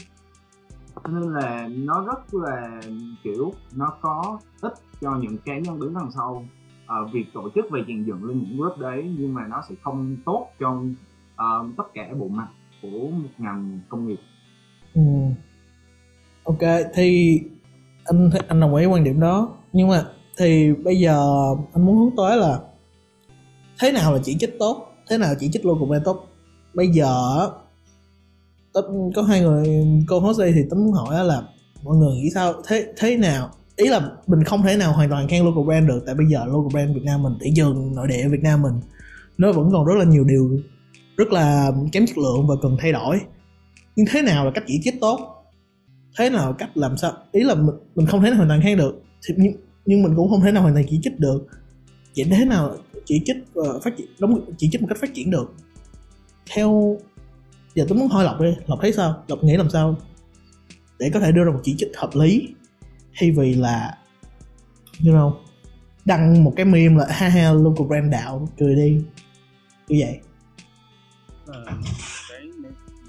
Cho 0.96 1.02
nên 1.20 1.34
là 1.34 1.68
nó 1.68 2.06
rất 2.06 2.34
là 2.34 2.82
kiểu 3.24 3.54
nó 3.76 3.94
có 4.02 4.40
ích 4.62 4.74
cho 5.02 5.16
những 5.22 5.38
cá 5.38 5.58
nhân 5.60 5.80
đứng 5.80 5.94
đằng 5.94 6.12
sau. 6.12 6.46
Ờ, 6.88 7.06
việc 7.06 7.26
tổ 7.34 7.50
chức 7.56 7.66
và 7.70 7.80
dàn 7.88 8.04
dựng 8.06 8.24
lên 8.26 8.40
những 8.40 8.58
group 8.58 8.78
đấy 8.78 9.14
nhưng 9.20 9.34
mà 9.34 9.48
nó 9.48 9.62
sẽ 9.70 9.76
không 9.84 10.18
tốt 10.26 10.48
trong 10.60 10.96
ờ, 11.36 11.66
tất 11.78 11.84
cả 11.94 12.10
bộ 12.20 12.28
mặt 12.28 12.48
của 12.82 13.08
một 13.12 13.30
ngành 13.38 13.80
công 13.90 14.08
nghiệp. 14.08 14.20
Ừ. 14.94 15.02
ok 16.44 16.60
thì 16.94 17.40
anh 18.06 18.30
anh 18.48 18.60
đồng 18.60 18.76
ý 18.76 18.86
quan 18.86 19.04
điểm 19.04 19.20
đó. 19.20 19.50
Nhưng 19.74 19.88
mà 19.88 20.06
thì 20.38 20.74
bây 20.84 21.00
giờ 21.00 21.26
anh 21.74 21.86
muốn 21.86 21.98
hướng 21.98 22.16
tới 22.18 22.38
là 22.38 22.60
thế 23.80 23.92
nào 23.92 24.14
là 24.14 24.20
chỉ 24.24 24.36
trích 24.40 24.56
tốt 24.60 24.88
thế 25.10 25.18
nào 25.18 25.34
chỉ 25.40 25.50
trích 25.54 25.66
local 25.66 25.88
brand 25.88 26.06
tốt 26.06 26.28
bây 26.74 26.88
giờ 26.88 27.40
á, 27.40 27.46
tính 28.74 29.12
có 29.16 29.22
hai 29.22 29.42
người 29.42 29.86
cô 30.08 30.20
host 30.20 30.40
đây 30.40 30.52
thì 30.56 30.62
tấm 30.70 30.84
muốn 30.84 30.94
hỏi 30.94 31.26
là 31.26 31.44
mọi 31.84 31.98
người 31.98 32.16
nghĩ 32.16 32.30
sao? 32.34 32.54
Thế 32.68 32.94
thế 32.98 33.18
nào? 33.18 33.50
Ý 33.76 33.88
là 33.88 34.12
mình 34.28 34.44
không 34.44 34.62
thể 34.62 34.78
nào 34.78 34.94
hoàn 34.94 35.10
toàn 35.10 35.28
khen 35.28 35.46
local 35.46 35.64
brand 35.66 35.88
được 35.88 36.04
tại 36.06 36.16
bây 36.16 36.26
giờ 36.28 36.46
local 36.46 36.74
brand 36.74 36.96
Việt 36.96 37.04
Nam 37.04 37.24
mình 37.24 37.34
thị 37.42 37.52
trường 37.56 37.96
nội 37.96 38.08
địa 38.08 38.28
Việt 38.28 38.44
Nam 38.44 38.62
mình 38.62 38.74
nó 39.38 39.52
vẫn 39.52 39.70
còn 39.72 39.86
rất 39.86 39.94
là 39.98 40.06
nhiều 40.06 40.24
điều 40.24 40.60
rất 41.18 41.32
là 41.32 41.72
kém 41.92 42.06
chất 42.06 42.18
lượng 42.18 42.48
và 42.48 42.56
cần 42.62 42.78
thay 42.80 42.92
đổi. 42.92 43.20
Nhưng 43.96 44.06
thế 44.10 44.22
nào 44.22 44.46
là 44.46 44.52
cách 44.56 44.64
chỉ 44.68 44.80
trích 44.84 45.02
tốt? 45.02 45.20
Thế 46.18 46.30
nào 46.30 46.50
là 46.50 46.56
cách 46.58 46.78
làm 46.78 46.98
sao? 46.98 47.14
Ý 47.32 47.44
là 47.44 47.56
mình, 47.56 47.76
mình 47.96 48.08
không 48.08 48.22
thể 48.22 48.30
nào 48.30 48.38
hoàn 48.38 48.50
toàn 48.50 48.62
khen 48.62 48.78
được. 48.78 49.02
Thì, 49.28 49.34
nhưng, 49.86 50.04
mình 50.04 50.14
cũng 50.16 50.30
không 50.30 50.42
thể 50.42 50.52
nào 50.52 50.62
hoàn 50.62 50.74
toàn 50.74 50.86
chỉ 50.90 51.00
trích 51.04 51.20
được. 51.20 51.48
Vậy 52.16 52.26
thế 52.30 52.46
nào 52.46 52.78
chỉ 53.06 53.22
trích 53.26 53.38
và 53.54 53.80
phát 53.84 53.98
triển 53.98 54.08
đúng 54.20 54.56
chỉ 54.58 54.70
trích 54.72 54.82
một 54.82 54.88
cách 54.90 54.98
phát 55.02 55.14
triển 55.14 55.32
được. 55.32 55.54
Theo 56.54 56.98
giờ 57.76 57.86
tôi 57.90 57.98
muốn 57.98 58.08
hỏi 58.08 58.24
lộc 58.24 58.42
đi. 58.42 58.56
Lộc 58.68 58.80
thấy 58.82 58.94
sao? 58.94 59.24
Lộc 59.28 59.44
nghĩ 59.44 59.58
làm 59.58 59.70
sao? 59.70 59.96
Để 61.00 61.12
có 61.14 61.20
thể 61.20 61.32
đưa 61.32 61.44
ra 61.44 61.52
một 61.52 61.60
chỉ 61.64 61.76
trích 61.78 61.92
hợp 61.98 62.10
lý 62.14 62.56
thay 63.14 63.32
vì 63.32 63.54
là 63.54 63.98
you 65.06 65.14
know 65.14 65.34
đăng 66.06 66.44
một 66.44 66.54
cái 66.56 66.66
meme 66.66 66.96
là 66.96 67.08
ha 67.10 67.30
ha 67.30 67.54
local 67.54 67.88
brand 67.88 68.12
đạo 68.12 68.50
cười 68.58 68.76
đi. 68.76 69.02
Như 69.88 70.02
vậy. 70.06 70.20
À, 71.48 71.78
cái 72.30 72.42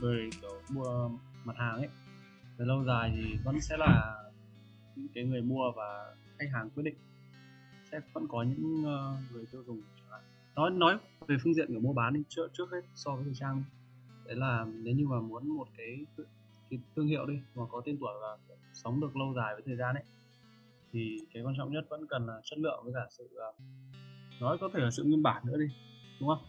về 0.01 0.29
kiểu 0.41 0.51
mua 0.71 1.09
mặt 1.45 1.57
hàng 1.57 1.77
ấy 1.77 1.89
về 2.59 2.65
lâu 2.67 2.85
dài 2.87 3.13
thì 3.17 3.39
vẫn 3.45 3.61
sẽ 3.61 3.77
là 3.77 4.15
những 4.97 5.09
cái 5.15 5.25
người 5.25 5.43
mua 5.43 5.73
và 5.77 6.15
khách 6.45 6.53
hàng 6.53 6.71
quyết 6.71 6.83
định 6.83 6.95
sẽ 7.93 8.01
vẫn 8.13 8.29
có 8.29 8.43
những 8.43 8.81
uh, 8.81 9.33
người 9.33 9.45
tiêu 9.53 9.63
dùng 9.67 9.83
nói 10.57 10.71
nói 10.71 10.99
về 11.29 11.37
phương 11.43 11.55
diện 11.55 11.75
của 11.75 11.81
mua 11.81 11.93
bán 11.93 12.15
đi 12.15 12.23
trước 12.29 12.49
trước 12.53 12.71
hết 12.73 12.81
so 12.95 13.15
với 13.15 13.25
thời 13.25 13.35
trang 13.35 13.57
đi. 13.57 13.65
đấy 14.27 14.37
là 14.37 14.67
nếu 14.83 14.95
như 14.95 15.07
mà 15.07 15.21
muốn 15.21 15.49
một 15.49 15.69
cái, 15.77 16.07
cái 16.71 16.79
thương 16.97 17.07
hiệu 17.07 17.27
đi 17.27 17.35
mà 17.55 17.63
có 17.71 17.83
tên 17.85 17.97
tuổi 18.01 18.13
và 18.23 18.57
sống 18.75 19.01
được 19.01 19.17
lâu 19.17 19.33
dài 19.37 19.55
với 19.55 19.63
thời 19.67 19.77
gian 19.77 19.95
ấy 19.95 20.05
thì 20.93 21.19
cái 21.35 21.43
quan 21.43 21.55
trọng 21.59 21.73
nhất 21.73 21.85
vẫn 21.89 22.07
cần 22.07 22.27
là 22.27 22.41
chất 22.45 22.59
lượng 22.59 22.81
với 22.85 22.93
cả 22.95 23.07
sự 23.11 23.25
uh, 23.25 23.55
nói 24.41 24.59
có 24.61 24.71
thể 24.75 24.81
là 24.81 24.91
sự 24.91 25.05
nguyên 25.05 25.23
bản 25.23 25.43
nữa 25.47 25.57
đi 25.59 25.67
đúng 26.21 26.29
không? 26.29 26.45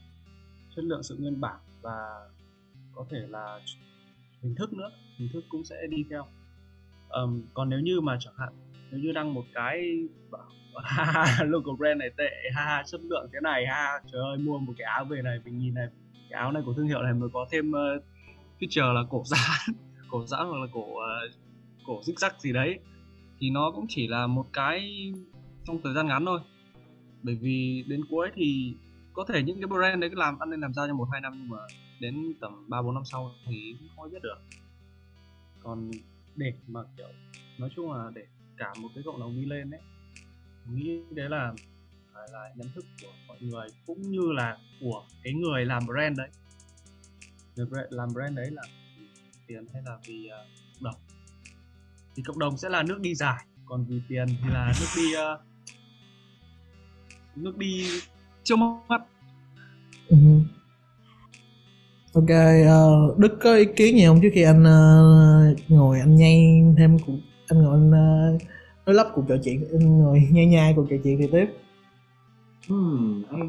Chất 0.76 0.86
lượng 0.86 1.04
sự 1.04 1.18
nguyên 1.20 1.42
bản 1.42 1.60
và 1.82 2.30
có 2.96 3.06
thể 3.10 3.28
là 3.30 3.60
hình 4.42 4.56
thức 4.56 4.74
nữa 4.74 4.92
hình 5.18 5.30
thức 5.34 5.44
cũng 5.50 5.64
sẽ 5.64 5.76
đi 5.90 6.06
theo. 6.10 6.26
Um, 7.10 7.42
còn 7.54 7.70
nếu 7.70 7.80
như 7.80 8.02
mà 8.02 8.18
chẳng 8.20 8.34
hạn 8.38 8.54
nếu 8.92 9.00
như 9.00 9.12
đăng 9.12 9.34
một 9.34 9.44
cái 9.54 10.00
local 11.46 11.76
brand 11.78 12.00
này 12.00 12.10
tệ 12.18 12.50
ha 12.56 12.66
ha 12.66 12.84
chất 12.86 13.02
lượng 13.04 13.30
thế 13.34 13.40
này 13.44 13.66
ha 13.66 14.00
trời 14.12 14.22
ơi 14.22 14.38
mua 14.38 14.60
một 14.60 14.74
cái 14.78 14.86
áo 14.86 15.06
về 15.06 15.22
này 15.22 15.40
mình 15.46 15.58
nhìn 15.58 15.74
này 15.74 15.88
cái 16.30 16.40
áo 16.40 16.52
này 16.52 16.64
của 16.66 16.74
thương 16.74 16.88
hiệu 16.88 17.02
này 17.02 17.14
mới 17.14 17.30
có 17.34 17.48
thêm 17.52 17.72
uh, 17.72 18.04
feature 18.60 18.94
là 18.94 19.02
cổ 19.10 19.24
giãn 19.26 19.76
cổ 20.10 20.26
giãn 20.26 20.46
hoặc 20.48 20.58
là 20.58 20.68
cổ 20.74 20.82
uh, 20.82 21.32
cổ 21.88 22.02
zig 22.02 22.14
zag 22.14 22.32
gì 22.40 22.54
đấy 22.54 22.80
thì 23.40 23.50
nó 23.50 23.72
cũng 23.72 23.86
chỉ 23.90 24.08
là 24.08 24.28
một 24.28 24.46
cái 24.54 25.12
trong 25.66 25.82
thời 25.84 25.94
gian 25.94 26.08
ngắn 26.08 26.26
thôi. 26.26 26.40
Bởi 27.24 27.36
vì 27.36 27.86
đến 27.88 28.02
cuối 28.10 28.30
thì 28.36 28.76
có 29.14 29.26
thể 29.28 29.44
những 29.44 29.62
cái 29.62 29.68
brand 29.68 30.02
đấy 30.02 30.10
cứ 30.10 30.16
làm 30.16 30.40
ăn 30.40 30.50
lên 30.50 30.62
làm 30.62 30.74
ra 30.74 30.88
trong 30.88 30.98
một 30.98 31.08
hai 31.12 31.22
năm 31.22 31.34
nhưng 31.38 31.50
mà 31.50 31.58
đến 32.00 32.34
tầm 32.42 32.70
ba 32.70 32.82
bốn 32.82 32.94
năm 32.94 33.04
sau 33.06 33.32
thì 33.48 33.76
không 33.96 34.12
biết 34.12 34.22
được. 34.24 34.38
Còn 35.64 35.92
để 36.36 36.54
mà 36.68 36.82
kiểu 36.98 37.08
nói 37.60 37.70
chung 37.76 37.92
là 37.92 38.12
để 38.16 38.22
cả 38.58 38.74
một 38.82 38.90
cái 38.96 39.04
cộng 39.06 39.20
đồng 39.20 39.36
đi 39.36 39.46
lên 39.46 39.70
đấy 39.70 39.82
nghĩ 40.74 41.00
đấy 41.12 41.30
là 41.30 41.54
phải 42.14 42.28
là 42.32 42.50
nhận 42.56 42.68
thức 42.76 42.86
của 43.02 43.12
mọi 43.28 43.38
người 43.42 43.68
cũng 43.86 44.02
như 44.02 44.32
là 44.32 44.58
của 44.82 45.06
cái 45.24 45.34
người 45.34 45.66
làm 45.66 45.86
brand 45.86 46.18
đấy. 46.18 46.30
Người 47.56 47.66
brand, 47.66 47.88
làm 47.90 48.10
brand 48.14 48.38
đấy 48.38 48.52
là 48.52 48.62
vì 49.00 49.06
tiền 49.48 49.66
hay 49.74 49.82
là 49.86 49.98
vì 50.08 50.30
uh, 50.30 50.48
cộng 50.74 50.84
đồng? 50.84 51.02
Thì 52.16 52.24
cộng 52.24 52.40
đồng 52.40 52.58
sẽ 52.58 52.70
là 52.70 52.84
nước 52.84 53.00
đi 53.00 53.16
dài 53.16 53.46
còn 53.66 53.86
vì 53.86 54.02
tiền 54.10 54.26
thì 54.28 54.50
là 54.50 54.74
nước 54.80 54.88
đi 54.98 55.14
uh, 55.16 55.40
nước 57.36 57.58
đi 57.58 57.88
chưa 58.44 58.56
mắt. 58.56 59.02
Ừ. 60.08 60.18
Ok 62.14 62.24
uh, 62.24 63.18
đức 63.18 63.38
có 63.42 63.56
ý 63.56 63.66
kiến 63.76 63.96
gì 63.96 64.06
không? 64.06 64.20
Trước 64.22 64.30
khi 64.34 64.42
anh 64.42 64.62
uh, 64.62 65.72
ngồi 65.72 66.00
anh 66.00 66.16
nhây 66.16 66.64
thêm 66.78 66.98
cũng 67.06 67.22
anh 67.48 67.62
ngồi 67.62 67.74
anh 67.74 67.92
ờ, 67.92 68.38
nói 68.86 68.96
lắp 68.96 69.08
cuộc 69.16 69.24
trò 69.28 69.36
chuyện 69.44 69.68
anh 69.72 70.00
ngồi 70.00 70.28
nhai 70.32 70.46
nhai 70.46 70.74
cuộc 70.76 70.86
trò 70.90 70.96
chuyện 71.04 71.18
thì 71.20 71.28
tiếp. 71.32 71.46
Hmm, 72.68 73.24
em 73.32 73.42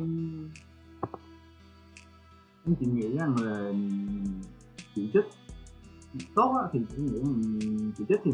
em 2.67 2.75
chỉ 2.81 2.87
nghĩ 2.87 3.17
rằng 3.19 3.37
là 3.43 3.73
chỉ 4.95 5.11
chức 5.15 5.25
tốt 6.35 6.59
á, 6.63 6.69
thì 6.73 6.81
chỉ 6.91 7.03
nghĩ 7.03 7.19
rằng 7.19 7.61
chỉ 7.99 8.05
chức 8.09 8.21
thì 8.25 8.33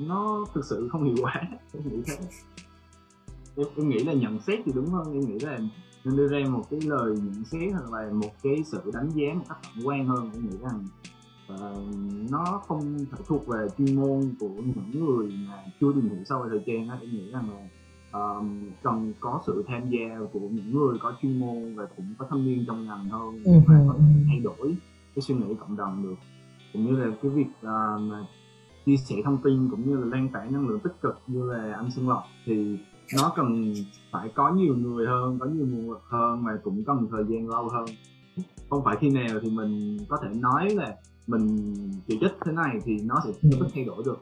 nó 0.00 0.44
thực 0.54 0.64
sự 0.64 0.88
không 0.92 1.04
hiệu 1.04 1.16
quả 1.22 1.42
em 1.72 1.82
nghĩ 1.88 2.02
thế. 2.06 2.16
Em, 3.56 3.66
em 3.76 3.88
nghĩ 3.88 3.98
là 3.98 4.12
nhận 4.12 4.38
xét 4.46 4.60
thì 4.64 4.72
đúng 4.74 4.86
hơn 4.86 5.12
em 5.12 5.20
nghĩ 5.20 5.38
là 5.38 5.58
nên 6.04 6.16
đưa 6.16 6.28
ra 6.28 6.38
một 6.50 6.64
cái 6.70 6.80
lời 6.80 7.10
nhận 7.10 7.44
xét 7.44 7.72
hoặc 7.72 7.92
là 7.92 8.12
một 8.12 8.30
cái 8.42 8.54
sự 8.66 8.90
đánh 8.92 9.10
giá 9.10 9.34
một 9.34 9.44
cách 9.48 9.58
tổng 9.62 9.86
quan 9.86 10.06
hơn 10.06 10.30
em 10.34 10.50
nghĩ 10.50 10.56
rằng 10.62 10.84
nó 12.30 12.62
không 12.68 12.98
phải 13.10 13.20
thuộc 13.26 13.46
về 13.46 13.66
chuyên 13.78 13.96
môn 13.96 14.34
của 14.40 14.48
những 14.48 15.06
người 15.06 15.32
mà 15.48 15.64
chưa 15.80 15.92
tìm 15.94 16.08
hiểu 16.08 16.24
sâu 16.28 16.42
về 16.42 16.48
thời 16.50 16.62
trang 16.66 16.88
á 16.88 16.98
em 17.00 17.10
nghĩ 17.10 17.30
rằng 17.30 17.48
là 17.50 17.68
um, 18.20 18.70
cần 18.82 19.12
có 19.20 19.40
sự 19.46 19.64
tham 19.68 19.90
gia 19.90 20.18
của 20.32 20.40
những 20.40 20.72
người 20.72 20.98
có 21.00 21.12
chuyên 21.22 21.40
môn 21.40 21.74
và 21.74 21.86
cũng 21.96 22.14
có 22.18 22.26
thâm 22.30 22.44
niên 22.46 22.64
trong 22.66 22.86
ngành 22.86 23.04
hơn 23.08 23.42
Ừ, 23.44 23.52
và 23.66 23.84
có 23.88 23.94
ừ, 23.94 23.98
thể 23.98 24.14
ừ. 24.14 24.24
thay 24.28 24.38
đổi 24.38 24.76
cái 25.14 25.22
suy 25.22 25.34
nghĩ 25.34 25.54
cộng 25.60 25.76
đồng 25.76 26.02
được 26.02 26.16
cũng 26.72 26.86
như 26.86 26.96
là 26.96 27.16
cái 27.22 27.30
việc 27.30 27.46
uh, 27.60 28.00
mà 28.00 28.26
chia 28.86 28.96
sẻ 28.96 29.16
thông 29.24 29.38
tin 29.44 29.68
cũng 29.70 29.90
như 29.90 29.96
là 29.96 30.06
lan 30.06 30.28
tỏa 30.32 30.44
năng 30.44 30.68
lượng 30.68 30.80
tích 30.80 31.00
cực 31.02 31.22
như 31.26 31.52
là 31.52 31.74
anh 31.74 31.90
Xuân 31.90 32.08
Lộc 32.08 32.22
thì 32.44 32.78
nó 33.16 33.32
cần 33.36 33.74
phải 34.12 34.28
có 34.34 34.52
nhiều 34.52 34.74
người 34.76 35.06
hơn 35.06 35.38
có 35.38 35.46
nhiều 35.46 35.66
nguồn 35.66 35.90
lực 35.90 36.02
hơn 36.08 36.44
và 36.44 36.52
cũng 36.64 36.84
cần 36.84 37.08
thời 37.10 37.24
gian 37.28 37.48
lâu 37.48 37.68
hơn 37.68 37.84
không 38.70 38.84
phải 38.84 38.96
khi 39.00 39.10
nào 39.10 39.38
thì 39.42 39.50
mình 39.50 39.98
có 40.08 40.18
thể 40.22 40.28
nói 40.34 40.70
là 40.70 40.96
mình 41.28 41.74
chỉ 42.06 42.18
trích 42.20 42.32
thế 42.44 42.52
này 42.52 42.78
thì 42.84 42.98
nó 43.04 43.14
sẽ 43.24 43.30
Ừ. 43.42 43.48
tức 43.60 43.66
thay 43.74 43.84
đổi 43.84 44.02
được 44.04 44.18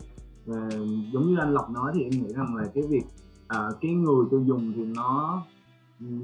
và 0.46 0.68
giống 1.12 1.26
như 1.26 1.36
anh 1.38 1.54
Lộc 1.54 1.70
nói 1.70 1.92
thì 1.94 2.02
em 2.02 2.10
nghĩ 2.10 2.32
rằng 2.34 2.56
là 2.56 2.64
cái 2.74 2.84
việc 2.90 3.02
à, 3.48 3.68
cái 3.80 3.90
người 3.90 4.24
tiêu 4.30 4.42
dùng 4.46 4.72
thì 4.76 4.84
nó 4.84 5.42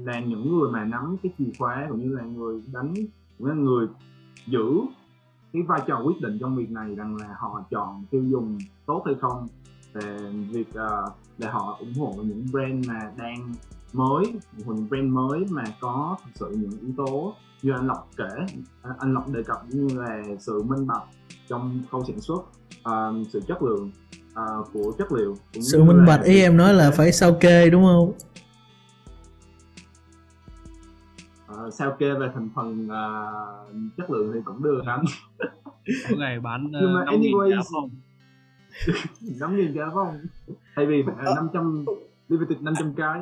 là 0.05 0.19
những 0.19 0.57
người 0.57 0.71
mà 0.71 0.85
nắm 0.85 1.17
cái 1.23 1.33
chìa 1.37 1.51
khóa 1.59 1.85
cũng 1.89 2.01
như 2.01 2.15
là 2.15 2.23
người 2.23 2.61
đánh 2.73 2.93
cũng 3.37 3.47
là 3.47 3.55
người 3.55 3.87
giữ 4.47 4.65
cái 5.53 5.61
vai 5.61 5.81
trò 5.87 6.01
quyết 6.05 6.21
định 6.21 6.37
trong 6.39 6.55
việc 6.55 6.71
này 6.71 6.95
rằng 6.95 7.15
là 7.15 7.35
họ 7.39 7.63
chọn 7.71 8.03
tiêu 8.11 8.23
dùng 8.23 8.57
tốt 8.85 9.03
hay 9.05 9.15
không 9.21 9.47
và 9.93 10.17
việc 10.51 10.73
à, 10.73 10.89
để 11.37 11.47
họ 11.47 11.77
ủng 11.79 11.93
hộ 11.99 12.13
những 12.23 12.45
brand 12.51 12.87
mà 12.87 13.11
đang 13.17 13.53
mới 13.93 14.23
những 14.57 14.89
brand 14.89 15.11
mới 15.13 15.45
mà 15.49 15.63
có 15.79 16.17
thực 16.25 16.31
sự 16.35 16.57
những 16.57 16.79
yếu 16.81 16.91
tố 16.97 17.35
như 17.61 17.71
anh 17.71 17.87
Lộc 17.87 18.09
kể. 18.17 18.55
À, 18.81 18.91
anh 18.99 19.13
Lộc 19.13 19.29
đề 19.29 19.43
cập 19.43 19.57
như 19.69 19.87
là 19.97 20.23
sự 20.39 20.63
minh 20.63 20.87
bạch 20.87 21.03
trong 21.49 21.81
khâu 21.91 22.03
sản 22.07 22.21
xuất 22.21 22.41
à, 22.83 23.11
sự 23.29 23.41
chất 23.47 23.63
lượng 23.63 23.91
à, 24.33 24.43
của 24.73 24.91
chất 24.97 25.11
liệu 25.11 25.35
cũng 25.53 25.63
sự 25.63 25.83
minh 25.83 26.05
bạch 26.07 26.23
ý 26.23 26.41
em 26.41 26.57
nói 26.57 26.73
là 26.73 26.91
phải 26.91 27.11
sao 27.11 27.37
kê 27.39 27.69
đúng 27.69 27.83
không? 27.83 28.13
Ờ, 31.47 31.69
sao 31.71 31.95
kê 31.99 32.13
về 32.13 32.27
thành 32.33 32.49
phần 32.55 32.87
à, 32.89 33.31
chất 33.97 34.09
lượng 34.09 34.31
thì 34.33 34.39
cũng 34.45 34.63
được. 34.63 34.81
Lắm 34.85 35.05
mỗi 36.09 36.19
ngày 36.19 36.39
bán 36.39 36.67
Nhưng 36.71 36.93
mà 36.93 37.01
uh, 37.01 37.05
năm 37.05 37.21
nghìn 37.21 37.31
anyways- 37.31 37.49
giá 37.49 37.61
phòng 37.73 37.89
năm 39.39 39.57
nghìn 39.57 39.73
giá 39.73 39.89
không 39.93 40.17
thay 40.75 40.85
vì 40.85 41.03
phải 41.05 41.35
năm 41.35 41.47
trăm 41.53 41.85
limited 42.29 42.61
500 42.61 42.93
cái 42.93 43.19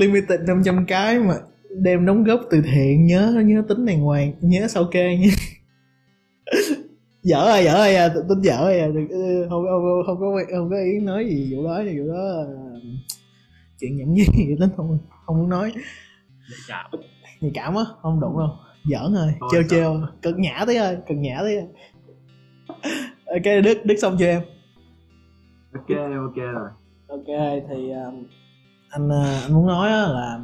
limited 0.00 0.40
500 0.46 0.86
cái 0.86 1.18
mà 1.18 1.34
đem 1.70 2.06
đóng 2.06 2.24
góp 2.24 2.40
từ 2.50 2.62
thiện. 2.72 3.06
Nhớ 3.06 3.42
nhớ 3.46 3.62
tính 3.68 3.86
đàng 3.86 4.00
hoàng. 4.00 4.32
Nhớ 4.40 4.68
sao 4.68 4.84
kê 4.90 5.16
nha. 5.16 5.28
Dở 7.22 7.44
rồi 7.46 7.64
dở 7.64 7.74
rồi 7.74 7.94
à 7.94 8.08
tính 8.28 8.40
dở 8.42 8.60
rồi 8.60 8.78
à 8.78 8.86
ừ, 9.10 9.46
không 9.50 9.64
không 9.64 9.82
không, 9.82 10.02
không 10.06 10.20
có 10.20 10.40
không 10.50 10.70
có 10.70 10.76
ý 10.76 10.98
nói 11.00 11.24
gì 11.28 11.54
vụ 11.54 11.64
đó 11.64 11.82
vụ 11.96 12.08
đó 12.08 12.14
là 12.14 12.44
chuyện 13.80 13.96
nhảm 13.96 14.14
nhí 14.14 14.24
gì 14.36 14.56
lắm 14.58 14.68
không 14.76 14.98
không 15.26 15.38
muốn 15.38 15.48
nói. 15.48 15.72
Nhạy 16.50 16.58
cảm. 16.68 16.90
Nhạy 17.40 17.50
cảm 17.54 17.74
á 17.74 17.82
không 18.02 18.20
đụng 18.20 18.38
đâu. 18.38 18.48
Giỡn 18.84 19.14
thôi 19.14 19.32
Thôi 19.40 19.50
sao? 19.52 19.62
trêu. 19.70 20.00
Cực 20.22 20.38
nhã 20.38 20.64
tí 20.66 20.78
thôi 20.78 20.96
cực 21.08 21.16
nhã 21.18 21.42
tí 21.42 21.54
thôi 21.56 21.68
ok 23.26 23.64
đức 23.64 23.78
đức 23.84 23.94
xong 24.02 24.16
chưa 24.18 24.26
em? 24.26 24.42
Ok 25.72 25.88
ok 26.16 26.36
rồi. 26.36 26.68
Ok 27.08 27.26
thì 27.68 27.90
um, 27.90 28.24
anh 28.92 29.08
ờ, 29.08 29.40
anh 29.42 29.54
muốn 29.54 29.66
nói 29.66 29.90
là 29.90 30.40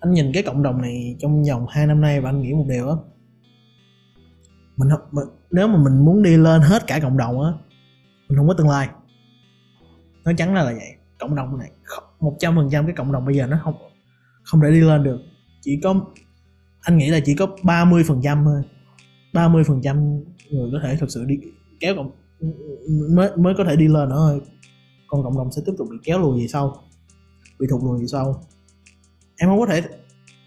anh 0.00 0.12
nhìn 0.12 0.30
cái 0.34 0.42
cộng 0.42 0.62
đồng 0.62 0.82
này 0.82 1.16
trong 1.18 1.42
vòng 1.44 1.66
2 1.68 1.86
năm 1.86 2.00
nay 2.00 2.20
và 2.20 2.28
anh 2.30 2.42
nghĩ 2.42 2.52
một 2.52 2.64
điều 2.68 2.88
á. 2.88 2.96
Mình, 4.76 4.90
không- 4.90 5.08
mình 5.12 5.26
nếu 5.50 5.68
mà 5.68 5.78
mình 5.84 6.04
muốn 6.04 6.22
đi 6.22 6.36
lên 6.36 6.60
hết 6.60 6.86
cả 6.86 6.98
cộng 7.02 7.16
đồng 7.16 7.42
á 7.42 7.50
mình 8.28 8.38
không 8.38 8.48
có 8.48 8.54
tương 8.54 8.68
lai. 8.68 8.88
Nói 10.24 10.34
chắn 10.38 10.54
ra 10.54 10.62
là 10.62 10.72
vậy 10.72 10.88
cộng 11.18 11.34
đồng 11.36 11.58
này 11.58 11.70
một 12.20 12.36
trăm 12.38 12.56
phần 12.56 12.68
trăm 12.72 12.86
cái 12.86 12.94
cộng 12.96 13.12
đồng 13.12 13.24
bây 13.24 13.36
giờ 13.36 13.46
nó 13.46 13.58
không 13.64 13.74
không 14.44 14.60
thể 14.60 14.70
đi 14.70 14.80
lên 14.80 15.02
được. 15.02 15.18
Chỉ 15.60 15.80
có 15.82 15.94
anh 16.80 16.98
nghĩ 16.98 17.08
là 17.10 17.20
chỉ 17.24 17.34
có 17.34 17.46
30 17.62 18.04
phần 18.08 18.20
trăm 18.22 18.44
thôi. 18.44 18.62
30 19.34 19.64
phần 19.64 19.80
trăm 19.82 20.20
người 20.50 20.70
có 20.72 20.78
thể 20.82 20.96
thực 20.96 21.10
sự 21.10 21.24
đi 21.24 21.34
kéo 21.80 21.94
cộng 21.96 22.10
mới 23.14 23.36
mới 23.36 23.54
có 23.58 23.64
thể 23.64 23.76
đi 23.76 23.88
lên 23.88 24.08
nữa 24.08 24.16
thôi. 24.18 24.40
Còn 25.06 25.22
cộng 25.24 25.38
đồng 25.38 25.52
sẽ 25.52 25.62
tiếp 25.66 25.72
tục 25.78 25.88
bị 25.90 25.96
kéo 26.04 26.18
lùi 26.18 26.40
về 26.40 26.46
sau 26.46 26.84
bị 27.62 27.68
thụt 27.70 27.82
lùi 27.82 28.06
sau 28.06 28.42
em 29.36 29.50
không 29.50 29.60
có 29.60 29.66
thể 29.66 29.82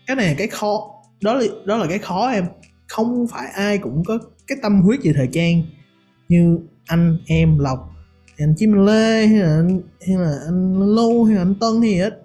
cái 0.08 0.15
này 0.15 0.28
là 0.28 0.34
cái 0.38 0.47
khó 0.47 0.91
đó 1.23 1.34
là 1.34 1.45
đó 1.65 1.78
là 1.78 1.88
cái 1.89 1.99
khó 1.99 2.30
em. 2.30 2.45
Không 2.88 3.28
phải 3.28 3.47
ai 3.47 3.78
cũng 3.78 4.04
có 4.08 4.19
cái 4.47 4.58
tâm 4.62 4.82
huyết 4.82 4.99
về 5.04 5.13
thời 5.15 5.30
trang 5.32 5.62
như 6.30 6.60
anh 6.88 7.17
em 7.28 7.60
lộc 7.60 7.91
anh 8.38 8.54
chim 8.58 8.73
lê 8.86 9.28
hay 9.28 9.39
là 9.39 9.56
anh, 9.56 9.82
hay 10.08 10.17
là 10.17 10.39
anh 10.45 10.95
lâu 10.95 11.23
hay 11.23 11.36
là 11.36 11.41
anh 11.41 11.56
tân 11.60 11.82
hay 11.82 11.89
gì 11.89 11.97
hết. 11.97 12.21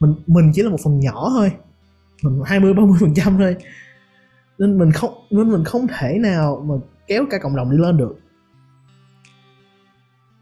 Mình 0.00 0.14
mình 0.26 0.52
chỉ 0.54 0.62
là 0.62 0.70
một 0.70 0.80
phần 0.84 1.00
nhỏ 1.00 1.30
thôi. 1.30 1.52
Mình 2.22 2.42
20 2.44 2.74
30 2.74 2.96
phần 3.00 3.14
trăm 3.14 3.38
thôi. 3.38 3.56
Nên 4.58 4.78
mình 4.78 4.92
không 4.92 5.14
nên 5.30 5.50
mình 5.50 5.64
không 5.64 5.86
thể 5.98 6.18
nào 6.18 6.64
mà 6.68 6.74
kéo 7.06 7.24
cả 7.30 7.38
cộng 7.38 7.56
đồng 7.56 7.70
đi 7.70 7.76
lên 7.76 7.96
được. 7.96 8.20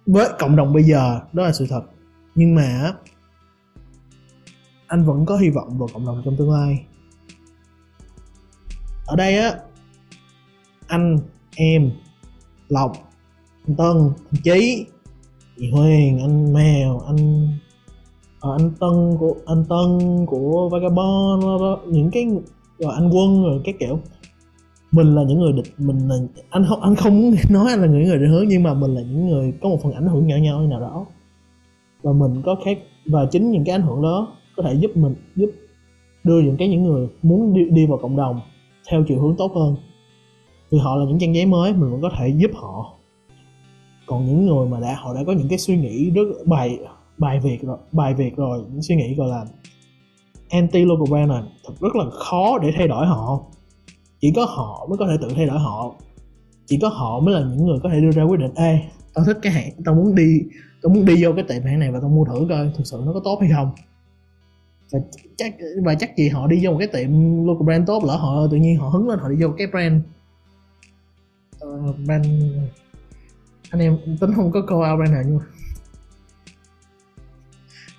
Với 0.06 0.28
cộng 0.38 0.56
đồng 0.56 0.72
bây 0.72 0.82
giờ 0.82 1.20
đó 1.32 1.42
là 1.42 1.52
sự 1.52 1.66
thật. 1.70 1.82
Nhưng 2.34 2.54
mà 2.54 2.92
anh 4.88 5.04
vẫn 5.04 5.26
có 5.26 5.36
hy 5.36 5.50
vọng 5.50 5.78
vào 5.78 5.88
cộng 5.92 6.06
đồng 6.06 6.22
trong 6.24 6.36
tương 6.36 6.50
lai. 6.50 6.84
Ở 9.06 9.16
đây 9.16 9.38
á 9.38 9.54
anh 10.86 11.18
em 11.56 11.90
lộc 12.68 12.92
anh 13.66 13.76
tân 13.76 13.96
anh 14.32 14.42
chí 14.44 14.86
chị 15.56 15.70
huyền 15.70 16.18
anh 16.20 16.52
mèo 16.52 16.98
anh 16.98 17.48
à, 18.40 18.48
anh 18.58 18.70
tân 18.80 19.16
của 19.18 19.34
anh 19.46 19.64
tân 19.68 20.26
của 20.26 20.68
vagabond 20.68 21.44
những 21.86 22.10
cái 22.10 22.26
rồi 22.78 22.92
anh 22.94 23.10
quân 23.10 23.42
rồi 23.44 23.60
cái 23.64 23.74
kiểu. 23.80 24.00
Mình 24.92 25.14
là 25.14 25.22
những 25.22 25.40
người 25.40 25.52
địch 25.52 25.74
mình 25.78 26.08
là 26.08 26.16
anh 26.50 26.64
không 26.68 26.80
anh 26.80 26.94
không 26.94 27.20
muốn 27.20 27.34
nói 27.50 27.70
anh 27.70 27.80
là 27.80 27.86
những 27.86 28.02
người 28.02 28.18
định 28.18 28.30
hướng 28.30 28.48
nhưng 28.48 28.62
mà 28.62 28.74
mình 28.74 28.94
là 28.94 29.00
những 29.00 29.28
người 29.28 29.52
có 29.62 29.68
một 29.68 29.78
phần 29.82 29.92
ảnh 29.92 30.06
hưởng 30.06 30.26
nhỏ 30.26 30.36
nhỏ 30.36 30.60
nào 30.60 30.80
đó. 30.80 31.06
Và 32.02 32.12
mình 32.12 32.42
có 32.44 32.56
khác 32.64 32.78
và 33.06 33.26
chính 33.30 33.50
những 33.50 33.64
cái 33.64 33.74
ảnh 33.74 33.82
hưởng 33.82 34.02
đó 34.02 34.37
có 34.58 34.64
thể 34.64 34.74
giúp 34.74 34.90
mình 34.96 35.14
giúp 35.36 35.50
đưa 36.24 36.40
những 36.40 36.56
cái 36.56 36.68
những 36.68 36.84
người 36.84 37.08
muốn 37.22 37.54
đi, 37.54 37.64
đi 37.70 37.86
vào 37.86 37.98
cộng 38.02 38.16
đồng 38.16 38.40
theo 38.90 39.04
chiều 39.08 39.20
hướng 39.20 39.36
tốt 39.36 39.52
hơn. 39.54 39.76
Vì 40.70 40.78
họ 40.78 40.96
là 40.96 41.04
những 41.04 41.18
trang 41.18 41.34
giấy 41.34 41.46
mới 41.46 41.72
mình 41.72 41.90
vẫn 41.90 42.02
có 42.02 42.10
thể 42.18 42.28
giúp 42.28 42.50
họ. 42.54 42.94
Còn 44.06 44.26
những 44.26 44.46
người 44.46 44.68
mà 44.68 44.80
đã 44.80 44.96
họ 44.98 45.14
đã 45.14 45.20
có 45.26 45.32
những 45.32 45.48
cái 45.48 45.58
suy 45.58 45.76
nghĩ 45.76 46.10
rất 46.10 46.24
bài 46.46 46.78
bài 47.18 47.40
việc 47.40 47.62
rồi 47.62 47.78
bài 47.92 48.14
việc 48.14 48.36
rồi 48.36 48.64
những 48.72 48.82
suy 48.82 48.96
nghĩ 48.96 49.14
gọi 49.14 49.28
là 49.28 49.44
anti 50.50 50.84
local 50.84 51.10
brand 51.10 51.30
này 51.30 51.42
thật 51.66 51.74
rất 51.80 51.96
là 51.96 52.04
khó 52.10 52.58
để 52.58 52.72
thay 52.76 52.88
đổi 52.88 53.06
họ. 53.06 53.40
Chỉ 54.20 54.32
có 54.36 54.44
họ 54.44 54.86
mới 54.88 54.98
có 54.98 55.06
thể 55.06 55.16
tự 55.20 55.28
thay 55.36 55.46
đổi 55.46 55.58
họ. 55.58 55.94
Chỉ 56.66 56.78
có 56.82 56.88
họ 56.88 57.20
mới 57.20 57.34
là 57.34 57.40
những 57.40 57.66
người 57.66 57.78
có 57.82 57.88
thể 57.88 58.00
đưa 58.00 58.10
ra 58.10 58.22
quyết 58.22 58.40
định 58.40 58.54
ê 58.54 58.78
tao 59.14 59.24
thích 59.24 59.38
cái 59.42 59.52
hãng 59.52 59.70
tao 59.84 59.94
muốn 59.94 60.14
đi 60.14 60.40
tao 60.82 60.94
muốn 60.94 61.04
đi 61.04 61.24
vô 61.24 61.32
cái 61.32 61.44
tiệm 61.48 61.62
hãng 61.62 61.78
này 61.78 61.92
và 61.92 62.00
tao 62.00 62.10
mua 62.10 62.24
thử 62.24 62.46
coi 62.48 62.70
thực 62.76 62.86
sự 62.86 63.02
nó 63.06 63.12
có 63.12 63.20
tốt 63.24 63.38
hay 63.40 63.50
không 63.56 63.70
và 64.90 64.98
chắc 65.36 65.54
và 65.84 65.94
chắc 65.94 66.16
gì 66.16 66.28
họ 66.28 66.46
đi 66.46 66.64
vô 66.64 66.70
một 66.70 66.78
cái 66.78 66.88
tiệm 66.88 67.10
local 67.46 67.64
brand 67.64 67.86
tốt 67.86 68.04
lỡ 68.04 68.16
họ 68.16 68.46
tự 68.50 68.56
nhiên 68.56 68.78
họ 68.78 68.88
hứng 68.88 69.08
lên 69.08 69.18
họ 69.18 69.28
đi 69.28 69.36
vô 69.42 69.48
cái 69.58 69.66
brand. 69.66 70.02
Uh, 71.64 71.96
brand 72.06 72.26
anh 73.70 73.80
em 73.80 73.98
tính 74.20 74.32
không 74.34 74.52
có 74.52 74.62
call 74.62 74.90
out 74.90 74.98
brand 74.98 75.12
nào 75.12 75.22
nhưng 75.26 75.38
mà. 75.38 75.44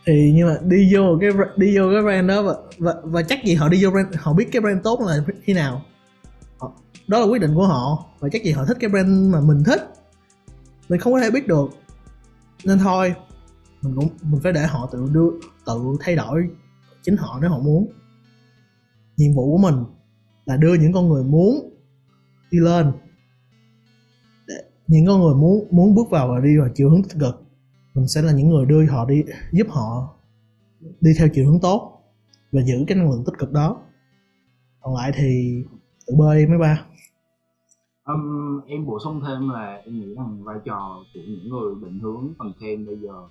Thì 0.05 0.31
nhưng 0.35 0.47
mà 0.47 0.57
đi 0.63 0.93
vô 0.95 1.17
cái 1.21 1.29
đi 1.57 1.77
vô 1.77 1.83
cái 1.93 2.01
brand 2.01 2.29
đó 2.29 2.41
và 2.41 2.55
và, 2.77 2.93
và 3.03 3.23
chắc 3.23 3.43
gì 3.45 3.55
họ 3.55 3.69
đi 3.69 3.83
vô 3.83 3.91
brand 3.91 4.07
họ 4.17 4.33
biết 4.33 4.49
cái 4.51 4.61
brand 4.61 4.83
tốt 4.83 4.99
là 5.01 5.23
khi 5.43 5.53
nào. 5.53 5.81
Họ, 6.57 6.71
đó 7.07 7.19
là 7.19 7.25
quyết 7.25 7.41
định 7.41 7.55
của 7.55 7.67
họ 7.67 8.05
và 8.19 8.29
chắc 8.31 8.43
gì 8.43 8.51
họ 8.51 8.65
thích 8.65 8.77
cái 8.79 8.89
brand 8.89 9.33
mà 9.33 9.41
mình 9.41 9.63
thích. 9.65 9.81
Mình 10.89 10.99
không 10.99 11.13
có 11.13 11.19
thể 11.19 11.31
biết 11.31 11.47
được. 11.47 11.69
Nên 12.63 12.79
thôi 12.79 13.13
mình 13.81 13.95
cũng 13.95 14.09
mình 14.21 14.41
phải 14.43 14.53
để 14.53 14.65
họ 14.65 14.89
tự 14.91 15.07
đưa 15.11 15.29
tự 15.65 15.79
thay 15.99 16.15
đổi 16.15 16.49
chính 17.03 17.17
họ 17.17 17.39
nếu 17.41 17.49
họ 17.49 17.59
muốn. 17.59 17.87
Nhiệm 19.17 19.33
vụ 19.35 19.51
của 19.51 19.57
mình 19.57 19.83
là 20.45 20.57
đưa 20.57 20.73
những 20.73 20.93
con 20.93 21.09
người 21.09 21.23
muốn 21.23 21.69
đi 22.51 22.59
lên 22.59 22.91
những 24.89 25.05
con 25.05 25.21
người 25.21 25.35
muốn 25.35 25.67
muốn 25.71 25.95
bước 25.95 26.09
vào 26.09 26.27
và 26.27 26.39
đi 26.39 26.57
vào 26.57 26.69
chiều 26.75 26.89
hướng 26.89 27.03
tích 27.03 27.17
cực. 27.19 27.43
Mình 27.95 28.07
sẽ 28.07 28.21
là 28.21 28.31
những 28.31 28.49
người 28.49 28.65
đưa 28.65 28.85
họ 28.85 29.05
đi 29.05 29.23
giúp 29.51 29.67
họ 29.69 30.15
đi 31.01 31.11
theo 31.19 31.27
chiều 31.33 31.45
hướng 31.45 31.59
tốt 31.59 32.01
và 32.51 32.61
giữ 32.61 32.83
cái 32.87 32.97
năng 32.97 33.11
lượng 33.11 33.23
tích 33.25 33.37
cực 33.39 33.51
đó. 33.51 33.77
Còn 34.81 34.95
lại 34.95 35.11
thì 35.15 35.63
tự 36.07 36.13
bơi 36.17 36.47
mấy 36.47 36.57
ba. 36.57 36.85
Um, 38.05 38.61
em 38.67 38.85
bổ 38.85 38.99
sung 39.03 39.21
thêm 39.27 39.49
là 39.49 39.81
em 39.85 39.99
nghĩ 39.99 40.15
rằng 40.15 40.43
vai 40.43 40.57
trò 40.65 41.03
của 41.13 41.19
những 41.27 41.49
người 41.49 41.75
định 41.81 41.99
hướng 41.99 42.33
content 42.37 42.87
bây 42.87 42.97
giờ 42.99 43.27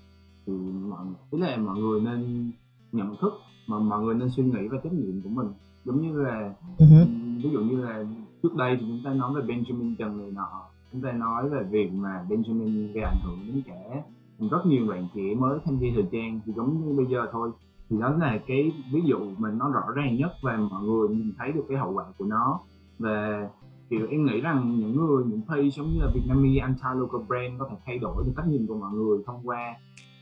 thì 0.47 0.53
mọi 0.89 1.07
ý 1.31 1.39
là 1.39 1.57
mọi 1.57 1.79
người 1.79 2.01
nên 2.01 2.53
nhận 2.93 3.17
thức 3.21 3.33
mà 3.69 3.79
mọi 3.79 4.03
người 4.03 4.15
nên 4.15 4.31
suy 4.31 4.43
nghĩ 4.43 4.69
về 4.69 4.79
trách 4.85 4.93
nhiệm 4.93 5.23
của 5.23 5.29
mình. 5.29 5.49
Giống 5.85 6.03
như 6.03 6.23
là 6.23 6.55
uh-huh. 6.79 7.07
ví 7.43 7.51
dụ 7.51 7.61
như 7.61 7.85
là 7.85 8.05
trước 8.43 8.55
đây 8.55 8.77
thì 8.81 8.87
chúng 8.89 9.01
ta 9.05 9.15
nói 9.15 9.33
về 9.35 9.55
Benjamin 9.55 9.95
Trần 9.99 10.19
này 10.19 10.31
nọ 10.31 10.49
chúng 10.93 11.01
ta 11.01 11.13
nói 11.13 11.49
về 11.49 11.63
việc 11.71 11.93
mà 11.93 12.25
Benjamin 12.29 12.93
gây 12.93 13.05
ảnh 13.05 13.21
hưởng 13.25 13.39
đến 13.47 13.63
trẻ. 13.67 14.05
Rất 14.51 14.67
nhiều 14.67 14.87
bạn 14.87 15.09
trẻ 15.15 15.35
mới 15.39 15.59
tham 15.65 15.79
gia 15.79 15.89
thời 15.95 16.05
trang 16.13 16.41
thì 16.47 16.53
giống 16.57 16.87
như 16.87 16.97
bây 16.97 17.07
giờ 17.07 17.27
thôi. 17.33 17.51
Thì 17.91 17.97
đó 18.01 18.11
là 18.19 18.39
cái 18.47 18.73
ví 18.93 19.01
dụ 19.05 19.19
mình 19.39 19.59
nó 19.59 19.71
rõ 19.71 19.83
ràng 19.95 20.17
nhất 20.17 20.33
và 20.43 20.57
mọi 20.57 20.85
người 20.85 21.09
nhìn 21.09 21.33
thấy 21.39 21.53
được 21.53 21.65
cái 21.69 21.79
hậu 21.79 21.93
quả 21.93 22.05
của 22.19 22.25
nó. 22.25 22.61
Và 22.99 23.49
kiểu 23.91 24.07
em 24.11 24.25
nghĩ 24.25 24.41
rằng 24.41 24.79
những 24.81 24.97
người 24.97 25.25
những 25.25 25.43
page 25.49 25.71
giống 25.71 25.87
như 25.87 25.99
là 26.01 26.11
Vietnamese 26.15 26.61
anti-local 26.61 27.27
brand 27.27 27.61
có 27.61 27.69
thể 27.71 27.77
thay 27.87 27.99
đổi 27.99 28.25
được 28.27 28.33
cách 28.37 28.47
nhìn 28.49 28.67
của 28.67 28.79
mọi 28.79 28.93
người 28.93 29.19
thông 29.27 29.41
qua 29.45 29.75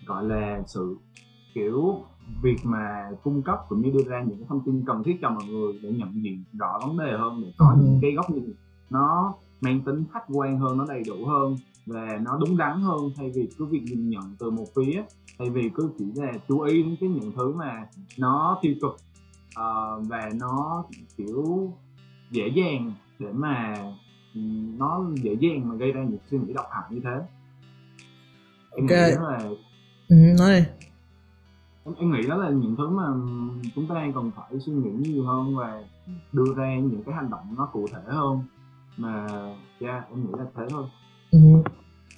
gọi 0.07 0.25
là 0.25 0.63
sự 0.67 0.97
kiểu 1.57 2.05
việc 2.43 2.57
mà 2.63 3.11
cung 3.23 3.43
cấp 3.43 3.59
cũng 3.69 3.83
như 3.83 3.91
đưa 3.91 4.11
ra 4.11 4.23
những 4.23 4.39
cái 4.39 4.47
thông 4.49 4.61
tin 4.67 4.85
cần 4.87 5.03
thiết 5.05 5.17
cho 5.23 5.31
mọi 5.31 5.45
người 5.45 5.73
để 5.83 5.91
nhận 5.91 6.23
diện 6.23 6.45
rõ 6.53 6.81
vấn 6.87 6.99
đề 6.99 7.13
hơn 7.19 7.43
để 7.43 7.53
có 7.59 7.77
những 7.81 7.99
cái 8.03 8.13
góc 8.13 8.31
nhìn 8.31 8.55
nó 8.91 9.35
mang 9.61 9.81
tính 9.81 10.05
khách 10.13 10.25
quan 10.29 10.59
hơn 10.59 10.79
nó 10.79 10.85
đầy 10.89 11.03
đủ 11.07 11.25
hơn 11.27 11.57
và 11.87 12.19
nó 12.23 12.39
đúng 12.41 12.57
đắn 12.57 12.81
hơn 12.81 13.11
thay 13.17 13.31
vì 13.35 13.49
cứ 13.59 13.65
việc 13.65 13.83
nhìn 13.83 14.11
nhận 14.11 14.37
từ 14.39 14.51
một 14.51 14.67
phía 14.77 15.03
thay 15.39 15.51
vì 15.51 15.71
cứ 15.75 15.91
chỉ 15.99 16.05
là 16.15 16.33
chú 16.49 16.61
ý 16.61 16.83
đến 16.83 16.97
cái 17.01 17.09
những 17.09 17.33
thứ 17.37 17.53
mà 17.53 17.87
nó 18.19 18.59
tiêu 18.63 18.75
cực 18.83 18.93
uh, 18.93 20.09
và 20.09 20.31
nó 20.35 20.85
kiểu 21.17 21.73
dễ 22.31 22.49
dàng 22.49 22.93
để 23.19 23.33
mà 23.33 23.77
nó 24.79 25.05
dễ 25.15 25.35
dàng 25.41 25.69
mà 25.69 25.75
gây 25.75 25.93
ra 25.93 26.05
những 26.05 26.19
suy 26.31 26.39
nghĩ 26.39 26.53
độc 26.53 26.67
hại 26.71 26.85
như 26.91 27.01
thế. 27.05 27.21
Em 28.71 28.87
okay. 28.87 29.11
nghĩ 29.11 29.17
là 29.21 29.39
ừ, 30.09 30.17
nói 30.39 30.61
đi 30.61 30.87
em, 31.87 31.95
em 31.99 32.13
nghĩ 32.13 32.29
đó 32.29 32.37
là 32.37 32.51
những 32.51 32.77
thứ 32.77 32.89
mà 32.89 33.05
chúng 33.75 33.87
ta 33.89 33.95
cần 34.15 34.31
phải 34.37 34.61
suy 34.67 34.73
nghĩ 34.73 34.91
nhiều 34.91 35.25
hơn 35.25 35.57
và 35.57 35.83
đưa 36.33 36.55
ra 36.57 36.77
những 36.77 37.03
cái 37.07 37.15
hành 37.15 37.31
động 37.31 37.55
nó 37.57 37.69
cụ 37.73 37.87
thể 37.93 38.01
hơn. 38.07 38.41
Mà 38.97 39.27
yeah, 39.81 40.11
em 40.11 40.21
nghĩ 40.21 40.31
là 40.39 40.45
thế 40.57 40.63
thôi. 40.71 40.85
Ừ. 41.31 41.39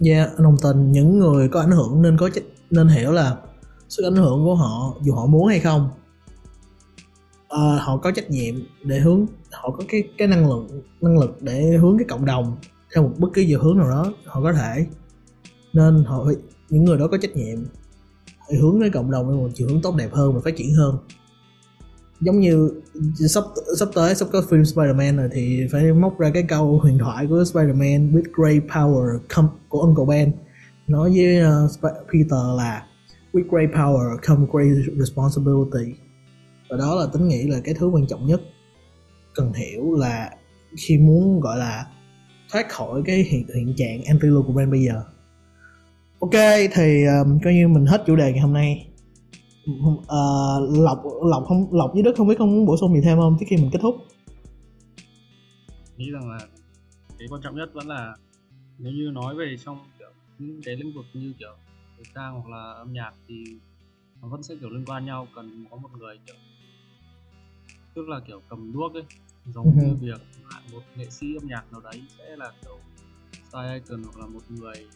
Dạ 0.01 0.15
yeah 0.15 0.31
đồng 0.39 0.57
tình. 0.63 0.93
Những 0.93 1.19
người 1.19 1.49
có 1.49 1.61
ảnh 1.61 1.71
hưởng 1.71 2.03
nên 2.03 2.17
có 2.17 2.31
nên 2.71 2.89
hiểu 2.89 3.13
là 3.13 3.37
sức 3.89 4.05
ảnh 4.05 4.17
hưởng 4.17 4.45
của 4.45 4.55
họ 4.55 4.95
dù 5.03 5.15
họ 5.15 5.27
muốn 5.27 5.47
hay 5.47 5.61
không 5.61 5.89
uh, 7.55 7.81
họ 7.81 7.97
có 7.97 8.11
trách 8.11 8.31
nhiệm 8.31 8.55
để 8.85 8.99
hướng 8.99 9.27
họ 9.53 9.71
có 9.71 9.85
cái 9.89 10.03
cái 10.19 10.29
năng 10.29 10.49
lượng 10.49 10.69
năng 11.01 11.19
lực 11.19 11.43
để 11.43 11.77
hướng 11.81 11.99
cái 11.99 12.07
cộng 12.09 12.25
đồng 12.25 12.57
theo 12.95 13.03
một 13.03 13.13
bất 13.19 13.29
cứ 13.33 13.45
chiều 13.47 13.63
hướng 13.63 13.79
nào 13.79 13.91
đó 13.91 14.13
họ 14.27 14.43
có 14.43 14.53
thể. 14.53 14.87
Nên 15.73 16.05
họ 16.05 16.25
những 16.69 16.85
người 16.85 16.99
đó 16.99 17.09
có 17.11 17.19
trách 17.19 17.37
nhiệm 17.37 17.59
hướng 18.57 18.81
cái 18.81 18.91
cộng 18.91 19.11
đồng 19.11 19.27
theo 19.27 19.37
một 19.37 19.49
chiều 19.55 19.69
hướng 19.69 19.83
tốt 19.83 19.95
đẹp 19.99 20.09
hơn 20.13 20.35
và 20.35 20.41
phát 20.45 20.57
triển 20.57 20.75
hơn. 20.75 20.97
Giống 22.21 22.41
như 22.41 22.71
sắp 23.29 23.45
sắp 23.79 23.89
tới 23.95 24.15
sắp 24.15 24.29
có 24.33 24.43
phim 24.51 24.63
Spider-Man 24.63 25.17
rồi 25.17 25.29
thì 25.33 25.67
phải 25.73 25.93
móc 25.93 26.19
ra 26.19 26.31
cái 26.35 26.43
câu 26.43 26.79
huyền 26.79 26.99
thoại 26.99 27.27
của 27.27 27.43
Spider-Man 27.43 28.13
with 28.13 28.23
great 28.33 28.63
power 28.63 29.19
come 29.35 29.49
của 29.69 29.81
Uncle 29.81 30.05
Ben. 30.09 30.33
Nói 30.87 31.11
với 31.17 31.43
uh, 31.65 31.71
Peter 31.83 32.57
là 32.57 32.87
with 33.33 33.49
great 33.49 33.71
power 33.71 34.17
come 34.27 34.47
great 34.53 34.99
responsibility. 34.99 35.95
Và 36.71 36.77
đó 36.77 36.95
là 36.95 37.07
tính 37.13 37.29
nghĩ 37.29 37.47
là 37.47 37.61
cái 37.65 37.75
thứ 37.75 37.87
quan 37.87 38.07
trọng 38.07 38.27
nhất. 38.27 38.41
Cần 39.35 39.53
hiểu 39.53 39.95
là 39.95 40.31
khi 40.77 40.99
muốn 40.99 41.41
gọi 41.41 41.59
là 41.59 41.87
thoát 42.53 42.69
khỏi 42.69 43.03
cái 43.05 43.17
hiện 43.17 43.47
hiện 43.55 43.75
trạng 43.77 44.03
anti 44.05 44.29
của 44.47 44.53
Ben 44.53 44.71
bây 44.71 44.83
giờ 44.83 45.03
ok 46.21 46.35
thì 46.75 47.05
um, 47.05 47.39
coi 47.45 47.55
như 47.55 47.69
mình 47.69 47.87
hết 47.87 48.03
chủ 48.07 48.17
đề 48.17 48.33
ngày 48.33 48.41
hôm 48.41 48.53
nay. 48.53 48.85
Uh, 49.71 50.79
lộc 50.79 51.03
lộc 51.23 51.45
không 51.49 51.69
lộc 51.73 51.91
với 51.95 52.03
đức 52.03 52.15
không 52.17 52.29
biết 52.29 52.35
không 52.39 52.57
muốn 52.57 52.67
bổ 52.67 52.77
sung 52.77 52.95
gì 52.95 53.01
thêm 53.05 53.19
không 53.19 53.37
trước 53.41 53.47
khi 53.49 53.57
mình 53.57 53.71
kết 53.73 53.79
thúc? 53.83 53.95
Nghĩ 55.97 56.11
rằng 56.11 56.31
là 56.31 56.39
cái 57.19 57.29
quan 57.31 57.43
trọng 57.43 57.57
nhất 57.57 57.71
vẫn 57.75 57.87
là 57.87 58.15
nếu 58.79 58.93
như 58.93 59.11
nói 59.13 59.35
về 59.35 59.57
trong 59.65 59.79
kiểu 59.99 60.09
những 60.39 60.61
cái 60.65 60.77
lĩnh 60.77 60.95
vực 60.95 61.05
như 61.15 61.33
kiểu 61.39 61.53
thời 61.97 62.05
trang 62.15 62.41
hoặc 62.41 62.49
là 62.49 62.73
âm 62.73 62.93
nhạc 62.93 63.13
thì 63.29 63.35
nó 64.23 64.29
vẫn 64.29 64.43
sẽ 64.43 64.55
kiểu 64.61 64.71
liên 64.71 64.85
quan 64.87 65.07
nhau. 65.07 65.29
Cần 65.35 65.65
có 65.71 65.77
một 65.77 65.89
người 65.99 66.19
kiểu 66.27 66.37
tức 67.95 68.09
là 68.09 68.21
kiểu 68.27 68.41
cầm 68.49 68.73
đuốc 68.73 68.95
ấy 68.95 69.03
giống 69.55 69.67
uh-huh. 69.67 69.89
như 69.89 69.95
việc 70.01 70.21
một 70.73 70.83
nghệ 70.97 71.11
sĩ 71.11 71.27
âm 71.37 71.49
nhạc 71.49 71.73
nào 71.73 71.81
đấy 71.81 72.03
sẽ 72.19 72.37
là 72.37 72.53
kiểu 72.63 72.79
style 73.49 73.75
icon 73.75 74.03
hoặc 74.03 74.17
là 74.21 74.27
một 74.27 74.41
người 74.49 74.87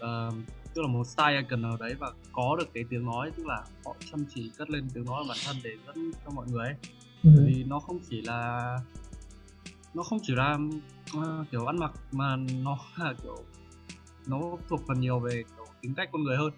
uh, 0.00 0.34
tức 0.74 0.82
là 0.82 0.88
một 0.88 1.04
style 1.04 1.36
icon 1.36 1.62
nào 1.62 1.76
đấy 1.80 1.94
và 1.98 2.12
có 2.32 2.56
được 2.58 2.68
cái 2.74 2.84
tiếng 2.90 3.04
nói 3.04 3.30
tức 3.36 3.46
là 3.46 3.64
họ 3.84 3.96
chăm 4.10 4.24
chỉ 4.34 4.50
cất 4.56 4.70
lên 4.70 4.88
tiếng 4.94 5.04
nói 5.04 5.22
của 5.22 5.28
bản 5.28 5.38
thân 5.46 5.56
để 5.64 5.70
dẫn 5.86 6.10
cho 6.24 6.30
mọi 6.30 6.46
người 6.50 6.66
ấy. 6.66 6.74
Ừ. 7.24 7.30
vì 7.46 7.64
nó 7.64 7.80
không 7.80 7.98
chỉ 8.10 8.22
là 8.22 8.76
nó 9.94 10.02
không 10.02 10.18
chỉ 10.22 10.34
là 10.34 10.58
uh, 11.16 11.50
kiểu 11.50 11.66
ăn 11.66 11.78
mặc 11.78 11.92
mà 12.12 12.36
nó 12.36 12.78
là 12.96 13.14
kiểu 13.22 13.36
nó 14.26 14.40
thuộc 14.68 14.80
phần 14.88 15.00
nhiều 15.00 15.18
về 15.18 15.44
kiểu 15.56 15.66
tính 15.80 15.94
cách 15.94 16.08
con 16.12 16.22
người 16.22 16.36
hơn. 16.36 16.52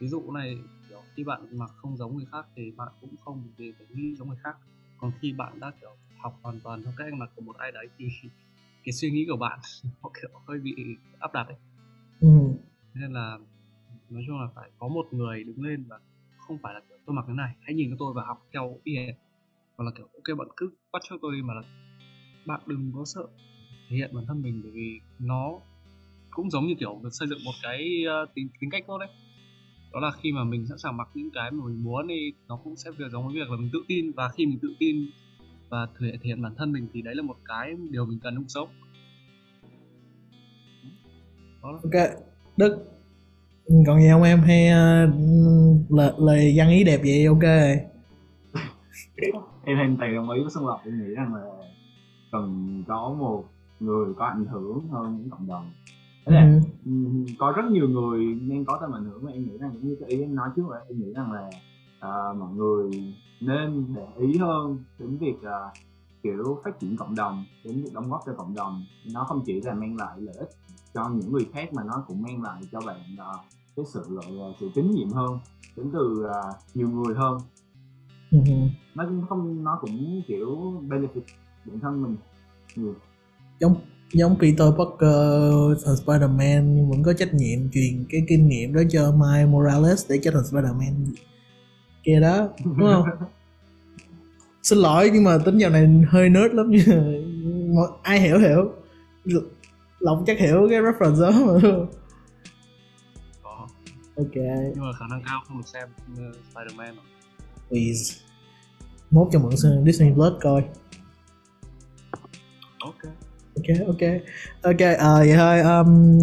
Ví 0.00 0.08
dụ 0.08 0.32
này 0.32 0.58
kiểu 0.88 1.02
khi 1.14 1.24
bạn 1.24 1.58
mặc 1.58 1.70
không 1.76 1.96
giống 1.96 2.16
người 2.16 2.26
khác 2.32 2.46
thì 2.56 2.70
bạn 2.76 2.88
cũng 3.00 3.16
không 3.24 3.42
vì 3.56 3.72
phải 3.78 3.86
nghĩ 3.94 4.14
giống 4.14 4.28
người 4.28 4.38
khác. 4.42 4.56
Còn 4.98 5.12
khi 5.20 5.32
bạn 5.32 5.60
đã 5.60 5.72
kiểu 5.80 5.96
học 6.18 6.38
hoàn 6.42 6.60
toàn 6.60 6.82
theo 6.82 6.92
cách 6.96 7.06
ăn 7.06 7.18
mặc 7.18 7.30
của 7.36 7.42
một 7.42 7.56
ai 7.56 7.72
đấy 7.72 7.88
thì 7.98 8.08
cái 8.84 8.92
suy 8.92 9.10
nghĩ 9.10 9.26
của 9.30 9.36
bạn 9.36 9.58
nó 10.02 10.10
kiểu 10.20 10.30
hơi 10.46 10.58
bị 10.58 10.74
áp 11.18 11.32
đặt 11.32 11.46
ấy 11.46 11.56
Ừ. 12.20 12.28
nên 12.94 13.12
là 13.12 13.38
nói 14.10 14.22
chung 14.26 14.40
là 14.40 14.48
phải 14.54 14.70
có 14.78 14.88
một 14.88 15.06
người 15.12 15.44
đứng 15.44 15.62
lên 15.62 15.84
và 15.88 16.00
không 16.36 16.58
phải 16.62 16.74
là 16.74 16.80
kiểu 16.88 16.98
tôi 17.06 17.14
mặc 17.16 17.24
cái 17.26 17.36
này 17.36 17.56
hãy 17.60 17.74
nhìn 17.74 17.90
cho 17.90 17.96
tôi 17.98 18.12
và 18.16 18.22
học 18.26 18.38
theo 18.52 18.78
y 18.84 18.96
hệt. 18.96 19.14
Hoặc 19.76 19.84
là 19.84 19.90
kiểu 19.96 20.06
ok 20.06 20.38
bạn 20.38 20.48
cứ 20.56 20.70
bắt 20.92 21.02
cho 21.08 21.16
tôi 21.22 21.32
đi 21.36 21.42
mà 21.42 21.54
là 21.54 21.62
bạn 22.46 22.60
đừng 22.66 22.92
có 22.94 23.04
sợ 23.04 23.26
thể 23.88 23.96
hiện 23.96 24.10
bản 24.14 24.24
thân 24.28 24.42
mình 24.42 24.60
bởi 24.62 24.72
vì 24.74 25.00
nó 25.18 25.60
cũng 26.30 26.50
giống 26.50 26.66
như 26.66 26.74
kiểu 26.80 27.00
được 27.02 27.10
xây 27.12 27.28
dựng 27.28 27.44
một 27.44 27.54
cái 27.62 28.04
uh, 28.24 28.34
tính 28.34 28.48
tính 28.60 28.70
cách 28.70 28.84
tốt 28.86 28.98
đấy. 28.98 29.08
Đó 29.92 30.00
là 30.00 30.10
khi 30.22 30.32
mà 30.32 30.44
mình 30.44 30.66
sẵn 30.66 30.78
sàng 30.78 30.96
mặc 30.96 31.08
những 31.14 31.30
cái 31.34 31.50
mà 31.50 31.64
mình 31.66 31.84
muốn 31.84 32.06
thì 32.08 32.32
nó 32.48 32.60
cũng 32.64 32.76
sẽ 32.76 32.90
việc 32.90 33.04
giống 33.12 33.26
với 33.26 33.34
việc 33.34 33.50
là 33.50 33.56
mình 33.56 33.70
tự 33.72 33.84
tin. 33.88 34.12
Và 34.16 34.28
khi 34.36 34.46
mình 34.46 34.58
tự 34.62 34.74
tin 34.78 35.10
và 35.70 35.86
thể 36.00 36.12
thể 36.12 36.18
hiện 36.24 36.42
bản 36.42 36.54
thân 36.58 36.72
mình 36.72 36.86
thì 36.92 37.02
đấy 37.02 37.14
là 37.14 37.22
một 37.22 37.36
cái 37.44 37.74
điều 37.90 38.06
mình 38.06 38.18
cần 38.22 38.34
trong 38.34 38.44
cuộc 38.44 38.48
sống 38.48 38.68
ok. 41.62 41.90
Đức 42.56 42.86
còn 43.86 44.00
gì 44.00 44.08
không 44.12 44.22
em? 44.22 44.40
Hay 44.40 44.68
uh, 44.68 45.10
lời, 45.90 46.12
lời 46.18 46.52
văn 46.56 46.70
ý 46.70 46.84
đẹp 46.84 47.00
vậy 47.04 47.26
ok. 47.26 47.42
Em 49.64 49.76
hoàn 49.76 49.96
toàn 49.96 50.14
đồng 50.14 50.30
ý 50.30 50.40
với 50.40 50.50
Xuân 50.50 50.66
Lộc 50.66 50.80
em 50.84 51.02
nghĩ 51.02 51.14
rằng 51.14 51.34
là 51.34 51.42
cần 52.32 52.82
có 52.88 53.14
một 53.18 53.44
người 53.80 54.14
có 54.14 54.26
ảnh 54.26 54.44
hưởng 54.44 54.88
hơn 54.88 55.18
những 55.18 55.30
cộng 55.30 55.46
đồng. 55.46 55.70
Thế 56.26 56.32
là 56.32 56.60
ừ. 56.86 56.92
có 57.38 57.52
rất 57.56 57.62
nhiều 57.70 57.88
người 57.88 58.24
nên 58.24 58.64
có 58.64 58.78
tầm 58.80 58.92
ảnh 58.92 59.04
hưởng 59.04 59.24
mà 59.24 59.32
em 59.32 59.44
nghĩ 59.44 59.58
rằng 59.58 59.74
như 59.82 59.96
cái 60.00 60.08
ý 60.08 60.20
em 60.20 60.34
nói 60.34 60.48
trước 60.56 60.62
rồi 60.68 60.80
em 60.88 61.00
nghĩ 61.00 61.12
rằng 61.12 61.32
là 61.32 61.50
à, 62.00 62.10
mọi 62.38 62.54
người 62.54 63.14
nên 63.40 63.94
để 63.94 64.06
ý 64.18 64.38
hơn 64.38 64.84
đến 64.98 65.18
việc 65.18 65.42
à, 65.42 65.58
kiểu 66.22 66.60
phát 66.64 66.80
triển 66.80 66.96
cộng 66.96 67.14
đồng 67.14 67.44
đến 67.64 67.82
việc 67.82 67.90
đóng 67.94 68.10
góp 68.10 68.20
cho 68.26 68.32
cộng 68.36 68.54
đồng. 68.54 68.84
Nó 69.12 69.24
không 69.24 69.42
chỉ 69.46 69.60
là 69.60 69.74
mang 69.74 69.96
lại 69.96 70.14
lợi 70.18 70.34
ích 70.38 70.50
cho 70.94 71.08
những 71.08 71.32
người 71.32 71.46
khác 71.52 71.72
mà 71.72 71.82
nó 71.84 72.04
cũng 72.08 72.22
mang 72.22 72.42
lại 72.42 72.62
cho 72.72 72.80
bạn 72.80 73.00
à, 73.18 73.32
cái 73.76 73.84
sự 73.94 74.02
gọi 74.08 74.30
là 74.30 74.46
sự 74.60 74.70
tín 74.74 74.90
nhiệm 74.90 75.10
hơn 75.10 75.38
đến 75.76 75.90
từ 75.92 76.26
à, 76.32 76.42
nhiều 76.74 76.88
người 76.88 77.14
hơn. 77.14 77.38
Ừ. 78.30 78.38
nó 78.94 79.04
cũng 79.04 79.26
không 79.28 79.64
nó 79.64 79.78
cũng 79.80 80.22
kiểu 80.26 80.46
benefit 80.88 81.20
bản 81.64 81.80
thân 81.80 82.02
mình 82.02 82.16
nhiều. 82.76 82.94
Giống 83.60 83.74
giống 84.12 84.36
Peter 84.40 84.68
Parker 84.78 85.84
thành 85.84 85.94
Spider-Man 85.94 86.74
nhưng 86.74 86.90
vẫn 86.90 87.02
có 87.02 87.12
trách 87.12 87.34
nhiệm 87.34 87.70
truyền 87.72 88.04
cái 88.08 88.24
kinh 88.28 88.48
nghiệm 88.48 88.74
đó 88.74 88.82
cho 88.90 89.12
Miles 89.12 89.48
Morales 89.48 90.10
để 90.10 90.18
trở 90.22 90.30
thành 90.30 90.42
Spider-Man. 90.42 90.94
Kia 92.02 92.20
đó 92.20 92.48
đúng 92.64 92.78
không? 92.78 93.04
Xin 94.62 94.78
lỗi 94.78 95.10
nhưng 95.12 95.24
mà 95.24 95.38
tính 95.44 95.58
dạo 95.58 95.70
này 95.70 96.04
hơi 96.08 96.28
nerd 96.28 96.54
lắm 96.54 96.70
nhưng 96.70 97.74
mà 97.74 97.82
ai 98.02 98.20
hiểu 98.20 98.38
hiểu 98.38 98.72
Lộc 100.00 100.22
chắc 100.26 100.38
hiểu 100.38 100.66
cái 100.70 100.80
reference 100.80 101.20
đó. 101.20 101.30
Mà 101.30 101.70
có. 103.42 103.66
Ok. 104.16 104.34
Nhưng 104.34 104.80
mà 104.80 104.92
khả 104.98 105.06
năng 105.10 105.22
cao 105.26 105.40
không 105.48 105.56
được 105.58 105.68
xem 105.72 105.88
uh, 106.12 106.36
Spider-Man 106.54 106.94
rồi. 106.94 107.04
please. 107.68 108.14
Mốt 109.10 109.28
cho 109.32 109.38
mượn 109.38 109.56
xem 109.56 109.84
Disney 109.86 110.12
Plus 110.14 110.32
coi. 110.40 110.64
Ok. 112.80 113.12
Ok 113.56 113.86
ok. 113.86 114.10
Ok 114.62 114.80
ờ 114.98 115.18
vậy 115.18 115.34
thôi 115.36 115.60
um, 115.60 116.18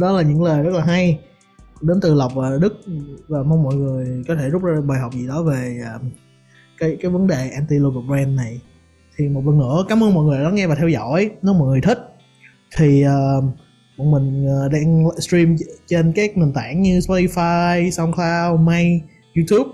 đó 0.00 0.12
là 0.12 0.22
những 0.22 0.42
lời 0.42 0.62
rất 0.62 0.74
là 0.74 0.84
hay. 0.84 1.20
Đến 1.80 2.00
từ 2.02 2.14
lộc 2.14 2.34
và 2.34 2.50
đức 2.60 2.74
và 3.28 3.42
mong 3.42 3.62
mọi 3.62 3.74
người 3.74 4.24
có 4.28 4.34
thể 4.34 4.48
rút 4.48 4.62
ra 4.62 4.80
bài 4.80 5.00
học 5.00 5.12
gì 5.14 5.26
đó 5.26 5.42
về 5.42 5.80
um, 5.94 6.10
cái 6.78 6.96
cái 7.00 7.10
vấn 7.10 7.26
đề 7.26 7.50
anti 7.50 7.78
local 7.78 8.02
brand 8.08 8.36
này. 8.36 8.60
Thì 9.16 9.28
một 9.28 9.42
lần 9.46 9.58
nữa 9.58 9.84
cảm 9.88 10.02
ơn 10.02 10.14
mọi 10.14 10.24
người 10.24 10.44
đã 10.44 10.50
nghe 10.50 10.66
và 10.66 10.74
theo 10.74 10.88
dõi. 10.88 11.30
Nếu 11.42 11.54
mọi 11.54 11.68
người 11.68 11.80
thích 11.80 11.98
thì 12.76 13.04
uh, 13.06 13.44
bọn 14.00 14.10
mình 14.10 14.46
ờ, 14.46 14.68
đang 14.68 15.04
stream 15.18 15.56
trên 15.86 16.12
các 16.12 16.36
nền 16.36 16.52
tảng 16.52 16.82
như 16.82 16.98
Spotify, 16.98 17.90
SoundCloud, 17.90 18.60
May, 18.60 19.02
YouTube. 19.36 19.70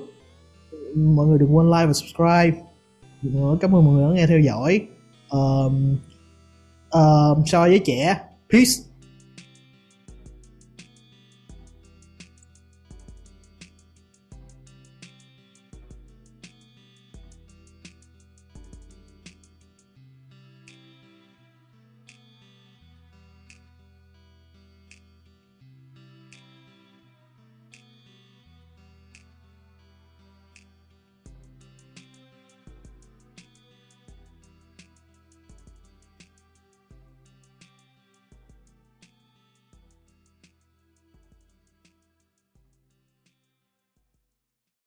Mọi 0.95 1.27
người 1.27 1.39
đừng 1.39 1.57
quên 1.57 1.67
like 1.67 1.87
và 1.87 1.93
subscribe. 1.93 2.63
Nữa 3.23 3.59
cảm 3.61 3.75
ơn 3.75 3.85
mọi 3.85 3.95
người 3.95 4.05
đã 4.05 4.15
nghe 4.15 4.27
theo 4.27 4.41
dõi. 4.41 4.81
Um, 5.31 5.97
um, 6.91 7.45
so 7.47 7.61
với 7.61 7.81
trẻ 7.85 8.19
peace. 8.53 8.86